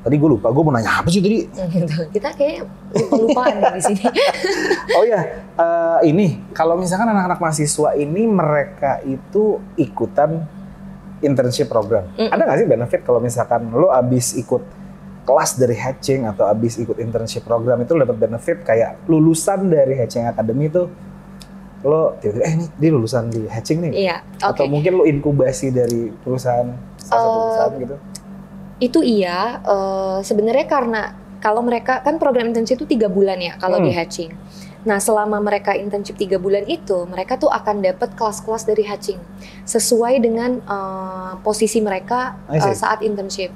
Tadi 0.03 0.19
gue 0.19 0.31
lupa, 0.35 0.51
gue 0.51 0.63
mau 0.67 0.75
nanya 0.75 0.99
apa 0.99 1.07
sih 1.07 1.23
tadi? 1.23 1.47
Gitu. 1.47 1.99
Kita 2.11 2.35
kayak 2.35 2.67
nih 2.91 3.71
di 3.79 3.83
sini. 3.87 4.05
Oh 4.99 5.07
ya, 5.07 5.47
eh, 5.55 5.99
ini 6.11 6.43
kalau 6.51 6.75
misalkan 6.75 7.07
anak-anak 7.07 7.39
mahasiswa 7.39 7.95
ini 7.95 8.27
mereka 8.27 8.99
itu 9.07 9.63
ikutan 9.79 10.43
internship 11.23 11.67
program. 11.67 12.11
Mm. 12.14 12.29
Ada 12.29 12.43
nggak 12.43 12.59
sih 12.59 12.69
benefit 12.69 13.00
kalau 13.02 13.19
misalkan 13.19 13.71
lo 13.71 13.88
abis 13.88 14.37
ikut 14.37 14.62
kelas 15.23 15.55
dari 15.55 15.75
hatching 15.75 16.26
atau 16.26 16.45
abis 16.45 16.76
ikut 16.76 16.99
internship 16.99 17.43
program 17.43 17.79
itu 17.79 17.95
dapat 17.95 18.19
benefit 18.19 18.62
kayak 18.62 19.07
lulusan 19.07 19.71
dari 19.71 19.95
hatching 19.95 20.26
academy 20.26 20.67
itu 20.67 20.91
lo 21.83 22.14
tiba-tiba 22.19 22.43
eh 22.43 22.52
ini 22.52 22.64
dia 22.76 22.91
lulusan 22.91 23.26
di 23.26 23.43
hatching 23.45 23.79
nih 23.83 23.93
Iya, 24.02 24.17
oke. 24.38 24.55
atau 24.55 24.64
mungkin 24.67 24.93
lo 24.95 25.05
inkubasi 25.05 25.71
dari 25.71 26.11
perusahaan 26.12 26.71
salah 26.97 27.11
satu 27.11 27.26
Eh, 27.26 27.38
perusahaan 27.38 27.75
gitu. 27.79 27.97
Itu 28.79 29.00
iya, 29.00 29.38
eh, 29.61 30.19
sebenarnya 30.23 30.67
karena 30.67 31.02
kalau 31.38 31.62
mereka 31.62 31.99
kan 32.00 32.19
program 32.19 32.50
internship 32.50 32.79
itu 32.79 32.87
tiga 32.88 33.07
bulan 33.07 33.38
ya 33.38 33.59
kalau 33.59 33.79
Hmm. 33.79 33.87
di 33.87 33.95
hatching. 33.95 34.31
Nah 34.83 34.99
selama 34.99 35.39
mereka 35.39 35.79
internship 35.79 36.19
tiga 36.19 36.43
bulan 36.43 36.67
itu, 36.67 37.07
mereka 37.07 37.39
tuh 37.39 37.47
akan 37.47 37.87
dapat 37.87 38.19
kelas-kelas 38.19 38.67
dari 38.67 38.83
hatching 38.83 39.19
sesuai 39.62 40.19
dengan 40.19 40.59
eh, 40.59 41.33
posisi 41.47 41.79
mereka 41.79 42.35
eh, 42.51 42.75
saat 42.75 43.07
internship. 43.07 43.55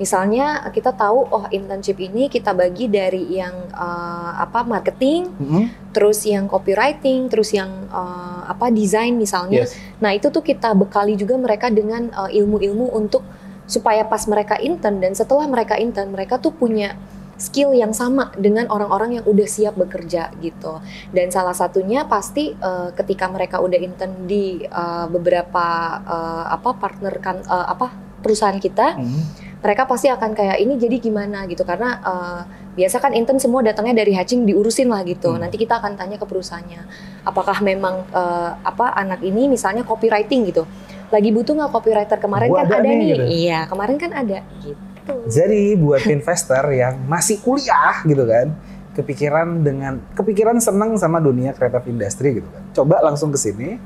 Misalnya 0.00 0.72
kita 0.72 0.96
tahu 0.96 1.28
oh 1.28 1.44
internship 1.52 2.00
ini 2.00 2.32
kita 2.32 2.56
bagi 2.56 2.88
dari 2.88 3.36
yang 3.36 3.52
eh, 3.68 4.32
apa 4.40 4.64
marketing, 4.64 5.28
Mhm. 5.36 5.92
terus 5.92 6.24
yang 6.24 6.48
copywriting, 6.48 7.28
terus 7.28 7.52
yang 7.52 7.68
eh, 7.92 8.42
apa 8.48 8.72
desain 8.72 9.12
misalnya. 9.12 9.68
Yes. 9.68 9.76
Nah 10.00 10.16
itu 10.16 10.32
tuh 10.32 10.40
kita 10.40 10.72
bekali 10.72 11.20
juga 11.20 11.36
mereka 11.36 11.68
dengan 11.68 12.08
ilmu-ilmu 12.32 12.96
untuk 12.96 13.20
supaya 13.68 14.02
pas 14.08 14.24
mereka 14.26 14.56
intern 14.58 14.98
dan 14.98 15.12
setelah 15.14 15.46
mereka 15.46 15.78
intern 15.78 16.10
mereka 16.10 16.36
tuh 16.40 16.50
punya 16.50 16.96
skill 17.42 17.74
yang 17.74 17.90
sama 17.90 18.30
dengan 18.38 18.70
orang-orang 18.70 19.18
yang 19.18 19.24
udah 19.26 19.48
siap 19.50 19.74
bekerja 19.74 20.30
gitu. 20.38 20.78
Dan 21.10 21.34
salah 21.34 21.52
satunya 21.52 22.06
pasti 22.06 22.54
eh, 22.54 22.88
ketika 22.94 23.26
mereka 23.26 23.58
udah 23.58 23.78
intern 23.82 24.30
di 24.30 24.62
eh, 24.62 25.06
beberapa 25.10 25.66
eh, 26.06 26.44
apa 26.54 26.70
partner 26.78 27.14
kan 27.18 27.42
eh, 27.42 27.66
apa 27.66 27.90
perusahaan 28.22 28.54
kita, 28.56 28.94
Mhm. 29.02 29.20
mereka 29.58 29.82
pasti 29.90 30.06
akan 30.06 30.30
kayak 30.30 30.62
ini 30.62 30.78
jadi 30.78 31.02
gimana 31.02 31.42
gitu 31.50 31.66
karena 31.66 31.98
eh, 31.98 32.40
biasa 32.72 33.02
kan 33.02 33.12
intern 33.12 33.36
semua 33.36 33.60
datangnya 33.60 34.00
dari 34.00 34.14
hatching 34.14 34.46
diurusin 34.46 34.88
lah 34.88 35.02
gitu. 35.02 35.34
Hmm. 35.34 35.42
Nanti 35.42 35.58
kita 35.58 35.76
akan 35.76 35.98
tanya 35.98 36.16
ke 36.16 36.24
perusahaannya, 36.24 36.80
apakah 37.26 37.58
memang 37.60 38.06
eh, 38.14 38.50
apa 38.62 38.94
anak 38.94 39.20
ini 39.20 39.50
misalnya 39.50 39.82
copywriting 39.82 40.46
gitu, 40.48 40.64
lagi 41.10 41.28
butuh 41.28 41.52
nggak 41.52 41.68
copywriter 41.68 42.16
kemarin 42.16 42.48
Gua 42.48 42.62
kan 42.64 42.66
ada 42.70 42.76
ada, 42.80 42.88
nih, 42.88 42.96
nih, 42.96 43.08
gitu. 43.12 43.24
iya 43.44 43.58
kemarin 43.66 43.96
kan 43.98 44.10
ada 44.14 44.38
gitu. 44.62 44.80
Jadi 45.26 45.74
buat 45.78 46.02
investor 46.06 46.62
yang 46.70 46.94
masih 47.10 47.42
kuliah 47.42 48.02
gitu 48.06 48.22
kan, 48.22 48.54
kepikiran 48.94 49.64
dengan 49.64 49.98
kepikiran 50.14 50.60
seneng 50.62 50.94
sama 51.00 51.18
dunia 51.18 51.56
kreatif 51.56 51.88
industri 51.88 52.38
gitu 52.38 52.48
kan. 52.48 52.62
Coba 52.76 53.02
langsung 53.02 53.34
ke 53.34 53.38
sini 53.40 53.80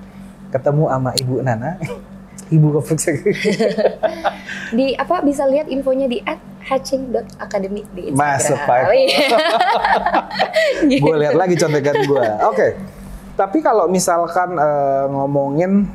ketemu 0.50 0.85
sama 0.90 1.11
Ibu 1.16 1.35
Nana, 1.42 1.78
Ibu 2.54 2.78
Kopi 2.78 2.94
Di 4.76 4.87
apa 4.94 5.23
bisa 5.23 5.46
lihat 5.46 5.70
infonya 5.70 6.06
di 6.06 6.18
@hatching.academy 6.66 7.82
di 7.94 8.02
Instagram. 8.11 8.38
Masuk, 8.38 8.58
Pak. 8.66 8.78
Iya. 8.90 9.38
gue 11.02 11.14
lihat 11.23 11.35
lagi 11.38 11.54
contekan 11.54 11.96
gue. 12.02 12.26
Oke. 12.50 12.68
Tapi 13.37 13.58
kalau 13.61 13.87
misalkan 13.87 14.56
eh, 14.56 15.04
ngomongin 15.12 15.87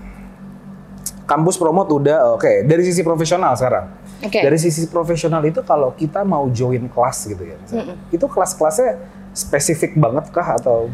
kampus 1.28 1.56
promote 1.60 1.92
udah 1.92 2.36
oke. 2.36 2.68
Dari 2.68 2.84
sisi 2.84 3.04
profesional 3.04 3.56
sekarang. 3.56 3.88
Oke. 4.22 4.38
Dari 4.40 4.58
sisi 4.58 4.86
profesional 4.86 5.42
itu 5.44 5.62
kalau 5.62 5.92
kita 5.92 6.22
mau 6.22 6.46
join 6.50 6.86
kelas 6.88 7.26
gitu 7.26 7.42
ya, 7.42 7.58
misalnya, 7.58 7.98
itu 8.10 8.22
kelas-kelasnya 8.22 9.02
spesifik 9.34 9.96
banget 9.96 10.30
kah 10.30 10.56
atau 10.56 10.88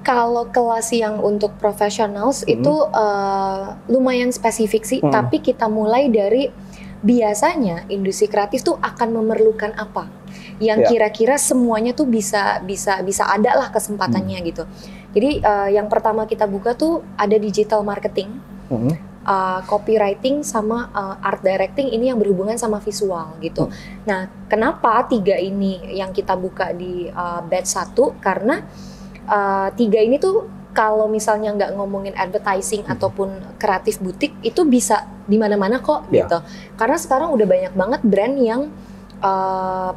Kalau 0.00 0.48
kelas 0.48 0.88
yang 0.90 1.20
untuk 1.20 1.52
professionals 1.56 2.40
Hmm. 2.40 2.54
itu 2.54 2.74
eh, 2.90 3.62
lumayan 3.88 4.28
spesifik 4.28 4.82
sih, 4.82 5.00
Hmm. 5.00 5.08
tapi 5.10 5.38
kita 5.38 5.68
mulai 5.68 6.08
dari 6.08 6.48
biasanya 6.98 7.86
industri 7.88 8.26
kreatif 8.26 8.60
tuh 8.62 8.76
akan 8.76 9.14
memerlukan 9.14 9.70
apa 9.72 10.08
yang 10.58 10.82
Ya. 10.82 10.88
kira-kira 10.88 11.36
semuanya 11.36 11.92
tuh 11.92 12.04
bisa 12.04 12.58
bisa 12.60 12.98
bisa 13.00 13.22
ada 13.24 13.54
lah 13.54 13.68
kesempatannya 13.68 14.36
Hmm. 14.36 14.46
gitu. 14.46 14.62
Jadi 15.12 15.40
eh, 15.40 15.68
yang 15.72 15.86
pertama 15.86 16.24
kita 16.24 16.44
buka 16.44 16.72
tuh 16.72 17.04
ada 17.14 17.36
digital 17.36 17.80
marketing, 17.82 18.32
Mhm. 18.68 18.92
Uh, 19.28 19.60
copywriting 19.68 20.40
sama 20.40 20.88
uh, 20.96 21.20
art 21.20 21.44
directing 21.44 21.92
ini 21.92 22.08
yang 22.08 22.16
berhubungan 22.16 22.56
sama 22.56 22.80
visual 22.80 23.36
gitu. 23.44 23.68
Hmm. 23.68 23.76
Nah, 24.08 24.20
kenapa 24.48 25.04
tiga 25.04 25.36
ini 25.36 25.92
yang 25.92 26.16
kita 26.16 26.32
buka 26.32 26.72
di 26.72 27.12
uh, 27.12 27.44
batch 27.44 27.68
satu? 27.76 28.16
Karena 28.18 28.64
uh, 29.28 29.68
tiga 29.76 30.00
ini 30.00 30.16
tuh 30.16 30.48
kalau 30.72 31.10
misalnya 31.10 31.52
nggak 31.52 31.74
ngomongin 31.76 32.14
advertising 32.16 32.86
Hmm. 32.88 32.94
ataupun 32.96 33.28
kreatif 33.60 34.00
butik 34.00 34.32
itu 34.40 34.64
bisa 34.64 35.04
di 35.28 35.36
mana-mana 35.36 35.84
kok 35.84 36.08
Ya. 36.08 36.24
gitu. 36.24 36.40
Karena 36.80 36.96
sekarang 36.96 37.28
udah 37.36 37.46
banyak 37.46 37.72
banget 37.76 38.00
brand 38.00 38.36
yang 38.40 38.62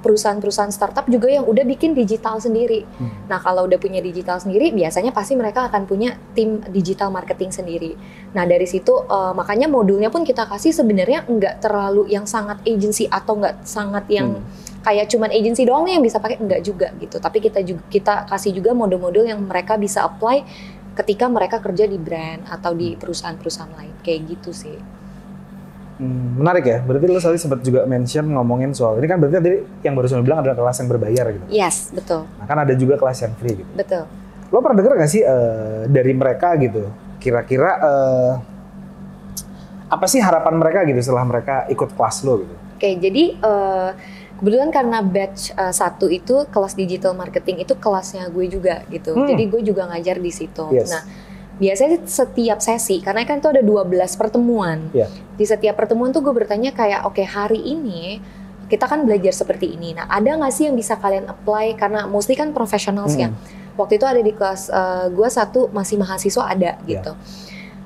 perusahaan-perusahaan 0.01 0.73
startup 0.73 1.05
juga 1.05 1.29
yang 1.29 1.45
udah 1.45 1.61
bikin 1.61 1.93
digital 1.93 2.41
sendiri. 2.41 2.83
Hmm. 2.97 3.29
Nah, 3.29 3.37
kalau 3.37 3.69
udah 3.69 3.77
punya 3.77 4.01
digital 4.01 4.41
sendiri, 4.41 4.73
biasanya 4.73 5.13
pasti 5.13 5.37
mereka 5.37 5.69
akan 5.69 5.85
punya 5.85 6.17
tim 6.33 6.61
digital 6.73 7.13
marketing 7.13 7.53
sendiri. 7.53 7.93
Nah, 8.33 8.49
dari 8.49 8.65
situ 8.65 8.91
eh, 9.05 9.33
makanya 9.37 9.69
modulnya 9.69 10.09
pun 10.09 10.25
kita 10.25 10.49
kasih 10.49 10.73
sebenarnya 10.73 11.29
nggak 11.29 11.61
terlalu 11.61 12.09
yang 12.09 12.25
sangat 12.25 12.59
agency 12.65 13.05
atau 13.05 13.37
nggak 13.37 13.61
sangat 13.61 14.09
yang 14.09 14.41
Hmm. 14.41 14.45
kayak 14.81 15.13
cuman 15.13 15.29
agency 15.29 15.61
doang 15.69 15.85
yang 15.85 16.01
bisa 16.01 16.17
pakai 16.17 16.41
enggak 16.41 16.65
juga 16.65 16.89
gitu. 16.97 17.21
Tapi 17.21 17.37
kita 17.37 17.61
juga 17.61 17.81
kita 17.93 18.13
kasih 18.25 18.57
juga 18.57 18.73
modul-modul 18.73 19.29
yang 19.29 19.41
mereka 19.45 19.77
bisa 19.77 20.01
apply 20.01 20.41
ketika 20.97 21.29
mereka 21.31 21.63
kerja 21.63 21.87
di 21.87 21.95
brand 21.95 22.43
atau 22.49 22.75
di 22.75 22.99
perusahaan-perusahaan 22.99 23.73
lain 23.77 23.95
kayak 24.03 24.21
gitu 24.35 24.51
sih. 24.51 25.00
Hmm, 26.01 26.41
menarik 26.41 26.65
ya. 26.65 26.81
Berarti 26.81 27.05
lo 27.05 27.21
tadi 27.21 27.37
sempat 27.37 27.61
juga 27.61 27.85
mention 27.85 28.25
ngomongin 28.25 28.73
soal 28.73 28.97
ini 28.97 29.05
kan 29.05 29.21
berarti 29.21 29.37
tadi 29.37 29.61
yang 29.85 29.93
baru 29.93 30.09
saya 30.09 30.25
bilang 30.25 30.41
adalah 30.41 30.57
kelas 30.57 30.77
yang 30.81 30.89
berbayar 30.89 31.25
gitu. 31.29 31.45
Yes, 31.53 31.93
betul. 31.93 32.25
Nah, 32.25 32.45
kan 32.49 32.57
ada 32.57 32.73
juga 32.73 32.97
kelas 32.97 33.21
yang 33.21 33.37
free 33.37 33.61
gitu. 33.61 33.69
Betul. 33.77 34.09
Lo 34.49 34.65
pernah 34.65 34.81
denger 34.81 34.97
gak 34.97 35.11
sih 35.13 35.21
eh, 35.21 35.85
dari 35.85 36.13
mereka 36.17 36.57
gitu? 36.57 36.89
Kira-kira 37.21 37.69
eh, 37.77 38.31
apa 39.93 40.05
sih 40.09 40.17
harapan 40.17 40.57
mereka 40.57 40.81
gitu 40.89 40.97
setelah 41.05 41.21
mereka 41.21 41.69
ikut 41.69 41.93
kelas 41.93 42.25
lo 42.25 42.41
gitu? 42.41 42.55
Oke, 42.81 42.89
jadi 42.97 43.23
eh, 43.37 43.89
kebetulan 44.41 44.73
karena 44.73 45.05
batch 45.05 45.53
eh, 45.53 45.69
satu 45.69 46.09
itu 46.09 46.49
kelas 46.49 46.73
digital 46.73 47.13
marketing 47.13 47.61
itu 47.61 47.77
kelasnya 47.77 48.25
gue 48.33 48.49
juga 48.49 48.81
gitu. 48.89 49.13
Hmm. 49.13 49.29
Jadi 49.29 49.43
gue 49.53 49.61
juga 49.61 49.85
ngajar 49.85 50.17
di 50.17 50.33
situ. 50.33 50.65
Yes. 50.73 50.89
Nah, 50.89 51.05
biasanya 51.61 52.01
setiap 52.09 52.57
sesi 52.57 53.05
karena 53.05 53.21
kan 53.21 53.37
itu 53.37 53.45
ada 53.45 53.61
12 53.61 53.85
pertemuan. 54.17 54.89
Iya. 54.89 55.05
Di 55.37 55.45
setiap 55.45 55.77
pertemuan 55.77 56.09
tuh 56.09 56.25
gue 56.25 56.33
bertanya 56.33 56.73
kayak 56.73 57.05
oke 57.05 57.21
hari 57.21 57.61
ini 57.61 58.17
kita 58.65 58.89
kan 58.89 59.05
belajar 59.05 59.29
seperti 59.29 59.77
ini. 59.77 59.93
Nah, 59.93 60.09
ada 60.09 60.31
nggak 60.31 60.49
sih 60.49 60.65
yang 60.65 60.73
bisa 60.73 60.97
kalian 60.97 61.29
apply 61.29 61.77
karena 61.77 62.09
mostly 62.09 62.33
kan 62.33 62.49
professionals 62.49 63.13
ya. 63.13 63.29
Hmm. 63.29 63.37
Waktu 63.77 64.01
itu 64.01 64.05
ada 64.09 64.17
di 64.19 64.33
kelas 64.33 64.73
eh, 64.73 65.05
gue 65.13 65.29
satu 65.29 65.69
masih 65.69 66.01
mahasiswa 66.01 66.49
ada 66.49 66.81
Iya. 66.81 66.97
gitu. 66.97 67.11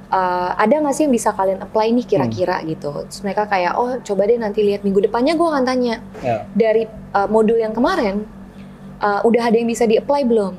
Eh, 0.06 0.52
ada 0.56 0.76
nggak 0.80 0.96
sih 0.96 1.04
yang 1.04 1.14
bisa 1.14 1.34
kalian 1.34 1.60
apply 1.60 1.92
nih 1.92 2.06
kira-kira 2.08 2.62
Hmm. 2.64 2.70
gitu. 2.72 2.90
Terus 3.12 3.22
mereka 3.26 3.44
kayak 3.44 3.76
oh 3.76 4.00
coba 4.00 4.24
deh 4.24 4.40
nanti 4.40 4.64
lihat 4.64 4.86
minggu 4.86 5.04
depannya 5.04 5.36
gue 5.36 5.44
akan 5.44 5.64
tanya 5.66 6.00
Ya. 6.24 6.46
dari 6.54 6.88
uh, 7.12 7.28
modul 7.28 7.58
yang 7.58 7.74
kemarin 7.74 8.24
uh, 9.02 9.20
udah 9.26 9.52
ada 9.52 9.58
yang 9.58 9.68
bisa 9.68 9.84
di-apply 9.84 10.24
belum? 10.24 10.54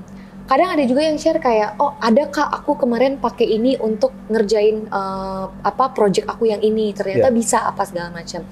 Kadang 0.47 0.79
ada 0.79 0.85
juga 0.87 1.03
yang 1.03 1.19
share 1.19 1.43
kayak, 1.43 1.75
oh 1.83 1.99
ada 1.99 2.31
kak 2.31 2.47
aku 2.63 2.79
kemarin 2.79 3.19
pakai 3.19 3.51
ini 3.51 3.75
untuk 3.83 4.15
ngerjain 4.31 4.87
uh, 4.89 5.51
apa 5.61 5.91
project 5.91 6.31
aku 6.31 6.47
yang 6.47 6.63
ini 6.63 6.95
ternyata 6.95 7.29
Ya. 7.29 7.35
bisa 7.35 7.59
apa 7.67 7.83
segala 7.83 8.15
macam. 8.15 8.47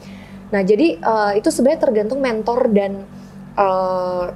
Nah 0.50 0.60
jadi 0.66 0.98
uh, 0.98 1.32
itu 1.38 1.54
sebenarnya 1.54 1.80
tergantung 1.86 2.18
mentor 2.18 2.66
dan 2.74 3.06
uh, 3.54 4.26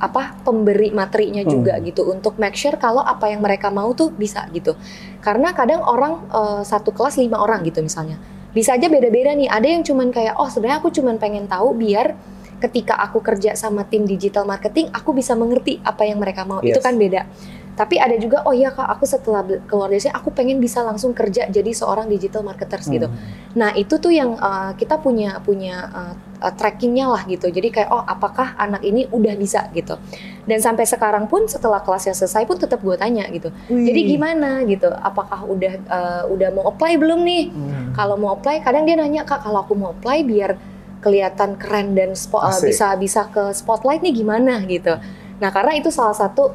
apa 0.00 0.40
pemberi 0.40 0.96
materinya 0.96 1.44
Hmm. 1.44 1.52
juga 1.60 1.76
gitu 1.84 2.08
untuk 2.08 2.40
make 2.40 2.56
sure 2.56 2.80
kalau 2.80 3.04
apa 3.04 3.28
yang 3.28 3.44
mereka 3.44 3.68
mau 3.68 3.92
tuh 3.92 4.08
bisa 4.08 4.48
gitu. 4.56 4.72
Karena 5.20 5.52
kadang 5.52 5.84
orang 5.84 6.24
uh, 6.32 6.64
satu 6.64 6.88
kelas 6.88 7.20
lima 7.20 7.36
orang 7.36 7.60
gitu 7.68 7.84
misalnya 7.84 8.16
bisa 8.56 8.80
aja 8.80 8.88
beda-beda 8.88 9.36
nih. 9.36 9.52
Ada 9.52 9.66
yang 9.76 9.82
cuman 9.84 10.08
kayak 10.08 10.40
oh 10.40 10.48
sebenarnya 10.48 10.80
aku 10.80 10.88
cuman 10.88 11.20
pengen 11.20 11.44
tahu 11.44 11.76
biar 11.76 12.16
ketika 12.64 12.96
aku 12.96 13.20
kerja 13.20 13.52
sama 13.52 13.84
tim 13.84 14.08
digital 14.08 14.48
marketing 14.48 14.88
aku 14.88 15.12
bisa 15.12 15.36
mengerti 15.36 15.84
apa 15.84 16.08
yang 16.08 16.16
mereka 16.16 16.48
mau. 16.48 16.64
Itu 16.64 16.80
Yes. 16.80 16.84
kan 16.84 16.96
beda. 16.96 17.28
Tapi 17.74 17.98
ada 17.98 18.14
juga 18.14 18.46
oh 18.46 18.54
iya 18.54 18.70
Kak, 18.70 18.86
aku 18.86 19.02
setelah 19.02 19.42
keluar 19.66 19.90
dari 19.90 19.98
sini 19.98 20.14
aku 20.14 20.30
pengen 20.30 20.62
bisa 20.62 20.78
langsung 20.86 21.10
kerja 21.10 21.50
jadi 21.50 21.74
seorang 21.74 22.06
digital 22.06 22.46
marketers 22.46 22.86
gitu. 22.86 23.10
Hmm. 23.10 23.18
Nah, 23.58 23.74
itu 23.74 23.98
tuh 23.98 24.14
yang 24.14 24.38
uh, 24.38 24.78
kita 24.78 25.02
punya 25.02 25.42
punya 25.42 25.90
uh, 25.90 26.14
uh, 26.38 26.54
trackingnya 26.54 27.10
lah 27.10 27.26
gitu. 27.26 27.50
Jadi 27.50 27.74
kayak 27.74 27.90
oh 27.90 27.98
apakah 28.06 28.54
anak 28.62 28.78
ini 28.86 29.10
udah 29.10 29.34
bisa 29.34 29.66
gitu. 29.74 29.98
Dan 30.46 30.62
sampai 30.62 30.86
sekarang 30.86 31.26
pun 31.26 31.50
setelah 31.50 31.82
kelasnya 31.82 32.14
selesai 32.14 32.46
pun 32.46 32.62
tetap 32.62 32.78
gue 32.78 32.94
tanya 32.94 33.26
gitu. 33.34 33.50
Wih. 33.66 33.90
Jadi 33.90 34.00
gimana 34.06 34.62
gitu? 34.70 34.86
Apakah 34.94 35.42
udah 35.42 35.74
uh, 35.90 36.22
udah 36.30 36.54
mau 36.54 36.70
apply 36.70 36.94
belum 36.94 37.26
nih? 37.26 37.44
Hmm. 37.50 37.90
Kalau 37.98 38.14
mau 38.14 38.38
apply, 38.38 38.62
kadang 38.62 38.86
dia 38.86 38.94
nanya 38.94 39.26
kak, 39.26 39.42
kalau 39.42 39.66
aku 39.66 39.74
mau 39.74 39.90
apply 39.98 40.22
biar 40.22 40.73
kelihatan 41.04 41.60
keren 41.60 41.92
dan 41.92 42.16
spo- 42.16 42.40
uh, 42.40 42.48
bisa 42.64 42.96
bisa 42.96 43.28
ke 43.28 43.52
spotlight 43.52 44.00
nih 44.00 44.24
gimana 44.24 44.64
gitu. 44.64 44.96
Nah 45.36 45.50
karena 45.52 45.76
itu 45.76 45.92
salah 45.92 46.16
satu 46.16 46.48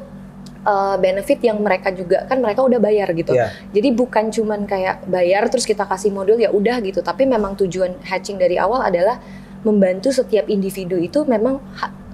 uh, 0.66 0.96
benefit 0.98 1.38
yang 1.40 1.62
mereka 1.62 1.94
juga 1.94 2.26
kan 2.26 2.42
mereka 2.42 2.66
udah 2.66 2.82
bayar 2.82 3.14
gitu. 3.14 3.30
Iya. 3.30 3.54
Jadi 3.70 3.88
bukan 3.94 4.34
cuman 4.34 4.66
kayak 4.66 5.06
bayar 5.06 5.46
terus 5.46 5.62
kita 5.62 5.86
kasih 5.86 6.10
modul 6.10 6.36
ya 6.36 6.50
udah 6.50 6.82
gitu, 6.82 7.00
tapi 7.00 7.24
memang 7.30 7.54
tujuan 7.54 7.94
hatching 8.02 8.36
dari 8.36 8.58
awal 8.58 8.82
adalah 8.82 9.22
membantu 9.60 10.08
setiap 10.08 10.48
individu 10.48 10.96
itu 10.96 11.20
memang 11.28 11.60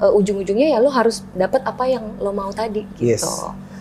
uh, 0.03 0.11
ujung-ujungnya 0.19 0.75
ya 0.75 0.79
lo 0.83 0.91
harus 0.91 1.23
dapat 1.31 1.63
apa 1.63 1.87
yang 1.87 2.19
lo 2.19 2.35
mau 2.35 2.51
tadi 2.51 2.83
Yes. 2.99 3.23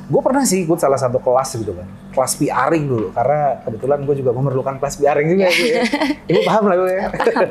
Gitu. 0.05 0.11
Gue 0.11 0.21
pernah 0.21 0.43
sih 0.43 0.61
ikut 0.61 0.77
salah 0.77 0.95
satu 0.95 1.17
kelas 1.17 1.49
gitu 1.55 1.73
kan, 1.73 1.83
kelas 2.11 2.33
PRing 2.35 2.85
dulu, 2.85 3.07
karena 3.09 3.57
kebetulan 3.61 3.99
gue 4.01 4.15
juga 4.15 4.31
memerlukan 4.31 4.77
kelas 4.77 4.95
PRing 4.95 5.27
juga. 5.27 5.47
gue 5.47 5.69
ya. 5.71 5.81
Ibu 6.25 6.41
paham 6.47 6.63
lah 6.65 6.75
gue 6.77 6.91
ya. 6.91 7.05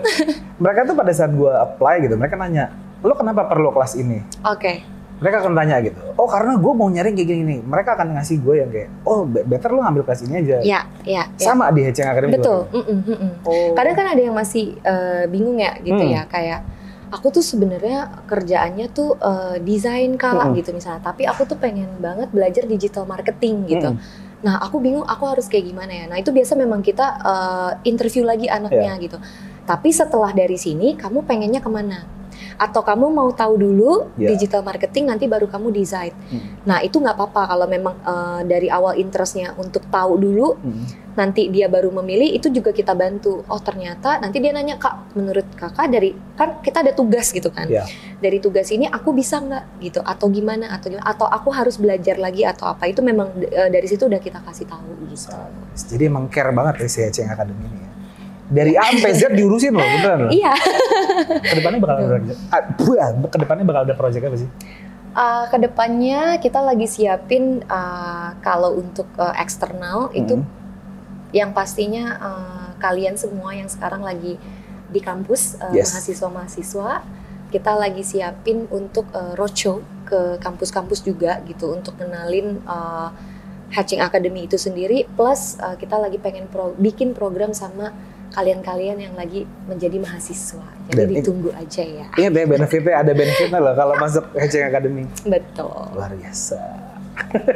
mereka 0.63 0.81
tuh 0.85 0.95
pada 0.95 1.13
saat 1.13 1.31
gue 1.31 1.51
apply 1.51 1.95
gitu, 2.01 2.15
mereka 2.15 2.35
nanya, 2.37 2.71
lo 3.01 3.13
kenapa 3.13 3.45
perlu 3.45 3.71
kelas 3.71 3.95
ini? 3.95 4.23
Oke. 4.45 4.87
Mereka 5.15 5.47
akan 5.47 5.55
tanya 5.55 5.79
gitu, 5.79 5.95
oh 6.15 6.27
karena 6.27 6.59
gue 6.59 6.73
mau 6.75 6.91
nyari 6.91 7.15
kayak 7.15 7.29
gini, 7.29 7.57
Mereka 7.59 7.95
akan 7.95 8.19
ngasih 8.19 8.43
gue 8.43 8.55
yang 8.61 8.69
kayak, 8.69 8.91
oh 9.03 9.23
be- 9.23 9.43
better 9.43 9.71
lo 9.71 9.81
ngambil 9.81 10.03
kelas 10.05 10.21
ini 10.23 10.35
aja. 10.43 10.57
Ya, 10.61 10.81
ya, 11.03 11.23
ya. 11.31 11.39
Sama 11.39 11.71
di 11.71 11.87
Heceng 11.87 12.11
Academy 12.11 12.35
Betul. 12.35 12.67
juga. 12.67 12.83
Mm-mm, 12.83 12.99
mm-mm. 13.07 13.31
Oh. 13.47 13.73
Kadang 13.73 13.95
kan 13.95 14.07
ada 14.11 14.19
yang 14.21 14.35
masih 14.35 14.75
eh, 14.77 15.25
bingung 15.27 15.55
ya 15.57 15.79
gitu 15.81 15.97
Hmm. 15.97 16.13
ya 16.13 16.23
kayak 16.27 16.61
aku 17.15 17.31
tuh 17.31 17.45
sebenarnya 17.47 18.27
kerjaannya 18.27 18.87
tuh 18.91 19.15
eh, 19.23 19.57
desain 19.63 20.19
kak 20.19 20.35
Mm-mm. 20.35 20.59
gitu 20.59 20.75
misalnya, 20.75 20.99
tapi 21.07 21.23
aku 21.31 21.47
tuh 21.47 21.55
pengen 21.63 21.87
banget 22.03 22.29
belajar 22.35 22.67
digital 22.67 23.07
marketing 23.07 23.71
gitu. 23.71 23.95
Mm-mm. 23.95 24.43
Nah 24.43 24.59
aku 24.61 24.83
bingung 24.83 25.07
aku 25.07 25.25
harus 25.31 25.47
kayak 25.47 25.71
gimana 25.71 25.93
ya. 25.95 26.05
Nah 26.11 26.19
itu 26.19 26.35
biasa 26.35 26.59
memang 26.59 26.83
kita 26.83 27.07
eh, 27.23 27.71
interview 27.87 28.27
lagi 28.27 28.51
anaknya 28.51 28.99
Iya. 28.99 29.05
gitu. 29.07 29.19
Tapi 29.65 29.89
setelah 29.91 30.31
dari 30.31 30.57
sini 30.57 30.93
kamu 30.95 31.25
pengennya 31.25 31.59
ke 31.59 31.69
mana? 31.69 32.05
Atau 32.55 32.83
kamu 32.83 33.11
mau 33.11 33.31
tahu 33.31 33.55
dulu 33.57 33.93
Iya. 34.15 34.31
digital 34.31 34.63
marketing 34.63 35.07
nanti 35.07 35.27
baru 35.27 35.47
kamu 35.47 35.71
desain. 35.71 36.15
Hmm. 36.31 36.63
Nah 36.67 36.79
itu 36.81 36.99
nggak 36.99 37.15
apa-apa 37.15 37.43
kalau 37.49 37.67
memang 37.67 37.95
eh, 37.97 38.41
dari 38.45 38.69
awal 38.69 38.95
interestnya 38.95 39.55
untuk 39.57 39.87
tahu 39.89 40.19
dulu 40.19 40.55
Hmm. 40.59 40.87
nanti 41.15 41.47
dia 41.47 41.67
baru 41.67 41.95
memilih 41.95 42.27
itu 42.29 42.51
juga 42.51 42.71
kita 42.71 42.91
bantu 42.91 43.47
oh 43.47 43.61
ternyata 43.61 44.19
nanti 44.19 44.43
dia 44.43 44.51
nanya 44.51 44.75
kak 44.77 45.15
menurut 45.15 45.47
kakak 45.55 45.87
dari 45.87 46.11
kan 46.35 46.59
kita 46.59 46.83
ada 46.83 46.91
tugas 46.91 47.31
gitu 47.31 47.55
kan 47.55 47.71
Iya. 47.71 47.87
dari 48.19 48.43
tugas 48.43 48.67
ini 48.69 48.91
aku 48.91 49.15
bisa 49.15 49.39
nggak 49.39 49.79
gitu 49.81 50.03
atau 50.03 50.27
gimana 50.27 50.75
atau 50.75 50.91
gimana 50.91 51.07
atau 51.07 51.31
aku 51.31 51.55
harus 51.55 51.79
belajar 51.79 52.19
lagi 52.19 52.43
atau 52.43 52.67
apa 52.67 52.91
itu 52.91 52.99
memang 52.99 53.31
eh, 53.41 53.71
dari 53.71 53.87
situ 53.87 54.05
udah 54.05 54.19
kita 54.19 54.43
kasih 54.43 54.67
tahu 54.67 54.91
gitu 55.07 55.31
Jadi 55.87 56.03
emang 56.05 56.27
care 56.27 56.51
banget 56.51 56.83
ya 56.83 56.89
si 56.89 56.99
Heceng 57.01 57.31
Academy 57.31 57.63
ini 57.63 57.79
ya. 57.79 57.91
Dari 58.45 58.77
A 58.77 58.85
sampai 58.87 59.13
Z 59.13 59.33
diurusin 59.33 59.73
loh, 59.73 59.81
beneran 59.81 60.29
loh. 60.29 60.31
iya 60.31 60.53
Ke 61.41 61.55
depannya 61.57 61.81
bakal 61.81 61.97
ada 61.97 62.09
project, 62.13 62.39
ah, 62.49 62.63
buah, 62.77 63.09
ke 63.25 63.39
depannya 63.41 63.65
bakal 63.65 63.83
ada 63.83 63.95
project 63.95 64.23
apa 64.23 64.37
sih? 64.37 64.49
Eh, 65.15 65.45
ke 65.47 65.57
depannya 65.61 66.21
kita 66.37 66.59
lagi 66.59 66.85
siapin 66.85 67.63
eh, 67.63 68.29
kalau 68.41 68.77
untuk 68.77 69.07
eh, 69.15 69.35
eksternal 69.39 70.11
itu 70.13 70.37
Hmm. 70.37 70.47
yang 71.31 71.51
pastinya 71.51 72.05
eh, 72.15 72.69
kalian 72.77 73.15
semua 73.15 73.55
yang 73.55 73.67
sekarang 73.67 74.03
lagi 74.03 74.37
di 74.87 75.01
kampus 75.01 75.57
eh, 75.57 75.81
Yes. 75.81 75.91
mahasiswa-mahasiswa 75.91 76.91
kita 77.49 77.73
lagi 77.75 78.03
siapin 78.03 78.67
untuk 78.69 79.07
eh, 79.11 79.33
roadshow 79.33 79.81
ke 80.05 80.37
kampus-kampus 80.37 81.01
juga 81.01 81.41
gitu 81.45 81.73
untuk 81.73 81.97
kenalin 81.97 82.61
eh, 82.61 83.09
Hatching 83.71 83.99
Academy 83.99 84.45
itu 84.45 84.55
sendiri 84.57 85.09
plus 85.09 85.57
eh, 85.57 85.79
kita 85.79 85.97
lagi 85.97 86.19
pengen 86.19 86.45
pro- 86.45 86.75
bikin 86.77 87.15
program 87.15 87.51
sama 87.51 87.95
kalian-kalian 88.35 88.99
yang 88.99 89.15
lagi 89.15 89.47
menjadi 89.65 89.97
mahasiswa 89.97 90.67
jadi 90.85 90.95
Dan 90.97 91.07
ini- 91.07 91.17
ditunggu 91.17 91.51
aja 91.51 91.83
ya 91.83 92.07
Ingat 92.15 92.33
ya 92.35 92.45
benefitnya, 92.45 92.95
ada 92.99 93.13
benefitnya 93.13 93.59
loh 93.59 93.73
kalau 93.73 93.95
masuk 93.97 94.25
Heceng 94.35 94.67
Academy. 94.67 95.07
betul 95.25 95.71
Luar 95.95 96.13
biasa. 96.13 96.59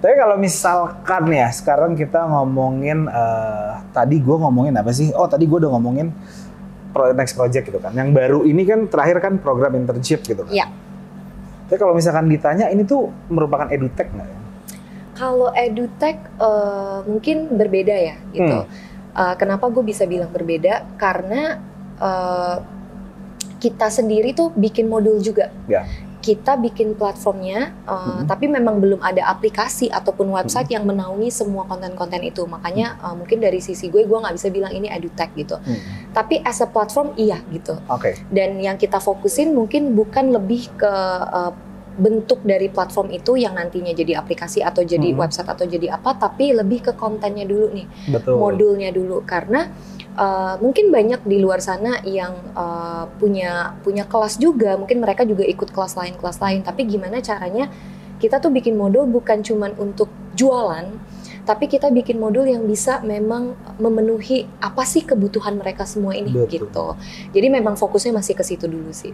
Tapi 0.00 0.14
kalau 0.14 0.36
misalkan 0.36 1.24
ya, 1.28 1.48
sekarang 1.50 1.92
kita 1.92 2.24
ngomongin, 2.24 3.04
eh, 3.06 3.72
tadi 3.90 4.16
gue 4.18 4.32
ngomongin 4.34 4.72
apa 4.74 4.88
sih? 4.90 5.12
Oh 5.12 5.26
tadi 5.26 5.44
gue 5.44 5.58
udah 5.58 5.70
ngomongin 5.70 6.08
pro- 6.90 7.12
next 7.12 7.34
project 7.34 7.66
gitu 7.66 7.76
kan. 7.76 7.92
Yang 7.92 8.08
baru 8.14 8.38
ini 8.42 8.62
kan 8.62 8.86
terakhir 8.86 9.20
kan 9.20 9.36
program 9.36 9.74
internship 9.74 10.22
gitu 10.22 10.42
kan. 10.42 10.52
Iya. 10.52 10.66
Tapi 11.64 11.76
kalau 11.76 11.92
misalkan 11.92 12.24
ditanya, 12.26 12.68
ini 12.68 12.84
tuh 12.84 13.12
merupakan 13.28 13.68
edutech 13.68 14.08
nggak 14.08 14.26
ya? 14.26 14.38
Kalau 15.14 15.52
edutech 15.52 16.18
eh, 16.34 16.98
mungkin 17.04 17.36
berbeda 17.52 17.94
ya 17.94 18.16
gitu. 18.30 18.58
Hmm. 18.58 18.68
Eh, 19.14 19.34
kenapa 19.38 19.70
gue 19.70 19.82
bisa 19.82 20.04
bilang 20.04 20.28
berbeda? 20.28 20.98
Karena 20.98 21.62
eh, 21.94 22.56
kita 23.56 23.86
sendiri 23.86 24.34
tuh 24.34 24.50
bikin 24.50 24.90
modul 24.90 25.22
juga. 25.22 25.48
Ya. 25.70 25.86
Kita 26.18 26.56
bikin 26.56 26.96
platformnya, 26.96 27.70
eh, 27.70 27.92
Hmm. 27.94 28.26
tapi 28.26 28.50
memang 28.50 28.80
belum 28.82 28.98
ada 28.98 29.28
aplikasi 29.30 29.92
ataupun 29.92 30.34
website 30.34 30.72
yang 30.72 30.82
menaungi 30.82 31.30
semua 31.30 31.62
konten-konten 31.64 32.18
itu. 32.20 32.42
Makanya 32.44 32.98
eh, 32.98 33.14
mungkin 33.14 33.38
dari 33.38 33.62
sisi 33.62 33.86
gue, 33.86 34.02
gue 34.02 34.18
nggak 34.18 34.34
bisa 34.34 34.48
bilang 34.50 34.74
ini 34.74 34.90
edutech 34.90 35.30
gitu. 35.38 35.54
Hmm. 35.62 36.10
Tapi 36.10 36.42
as 36.42 36.58
a 36.58 36.66
platform 36.66 37.14
iya 37.14 37.38
gitu 37.50 37.78
Oke. 37.86 38.18
dan 38.30 38.58
yang 38.58 38.74
kita 38.74 38.98
fokusin 38.98 39.50
mungkin 39.50 39.94
bukan 39.94 40.30
lebih 40.30 40.70
ke 40.74 40.92
uh, 41.30 41.50
bentuk 41.94 42.42
dari 42.42 42.66
platform 42.66 43.14
itu 43.14 43.38
yang 43.38 43.54
nantinya 43.54 43.94
jadi 43.94 44.18
aplikasi 44.18 44.60
atau 44.60 44.82
jadi 44.82 45.14
Mhm. 45.14 45.18
website 45.18 45.46
atau 45.46 45.62
jadi 45.64 45.94
apa 45.94 46.18
tapi 46.18 46.50
lebih 46.50 46.90
ke 46.90 46.92
kontennya 46.98 47.46
dulu 47.46 47.70
nih 47.70 47.86
Betul. 48.10 48.36
modulnya 48.38 48.90
dulu 48.90 49.22
karena 49.22 49.70
uh, 50.18 50.58
mungkin 50.58 50.90
banyak 50.90 51.22
di 51.22 51.38
luar 51.38 51.62
sana 51.62 52.02
yang 52.02 52.34
uh, 52.54 53.06
punya 53.18 53.78
punya 53.86 54.04
kelas 54.10 54.42
juga 54.42 54.74
mungkin 54.74 54.98
mereka 54.98 55.22
juga 55.22 55.46
ikut 55.46 55.70
kelas 55.70 55.94
lain 55.94 56.18
kelas 56.18 56.42
lain 56.42 56.66
tapi 56.66 56.82
gimana 56.86 57.22
caranya 57.22 57.70
kita 58.18 58.42
tuh 58.42 58.50
bikin 58.50 58.74
modul 58.74 59.06
bukan 59.06 59.42
cuman 59.42 59.74
untuk 59.78 60.10
jualan 60.34 60.90
tapi 61.44 61.68
kita 61.68 61.92
bikin 61.92 62.16
modul 62.16 62.48
yang 62.48 62.64
bisa 62.64 63.04
memang 63.04 63.52
memenuhi 63.76 64.48
apa 64.64 64.82
sih 64.88 65.04
kebutuhan 65.04 65.60
mereka 65.60 65.84
semua 65.84 66.16
ini 66.16 66.32
Betul. 66.32 66.48
gitu 66.48 66.86
jadi 67.36 67.52
memang 67.52 67.76
fokusnya 67.76 68.16
masih 68.16 68.34
ke 68.34 68.42
situ 68.42 68.64
dulu 68.64 68.90
sih 68.90 69.12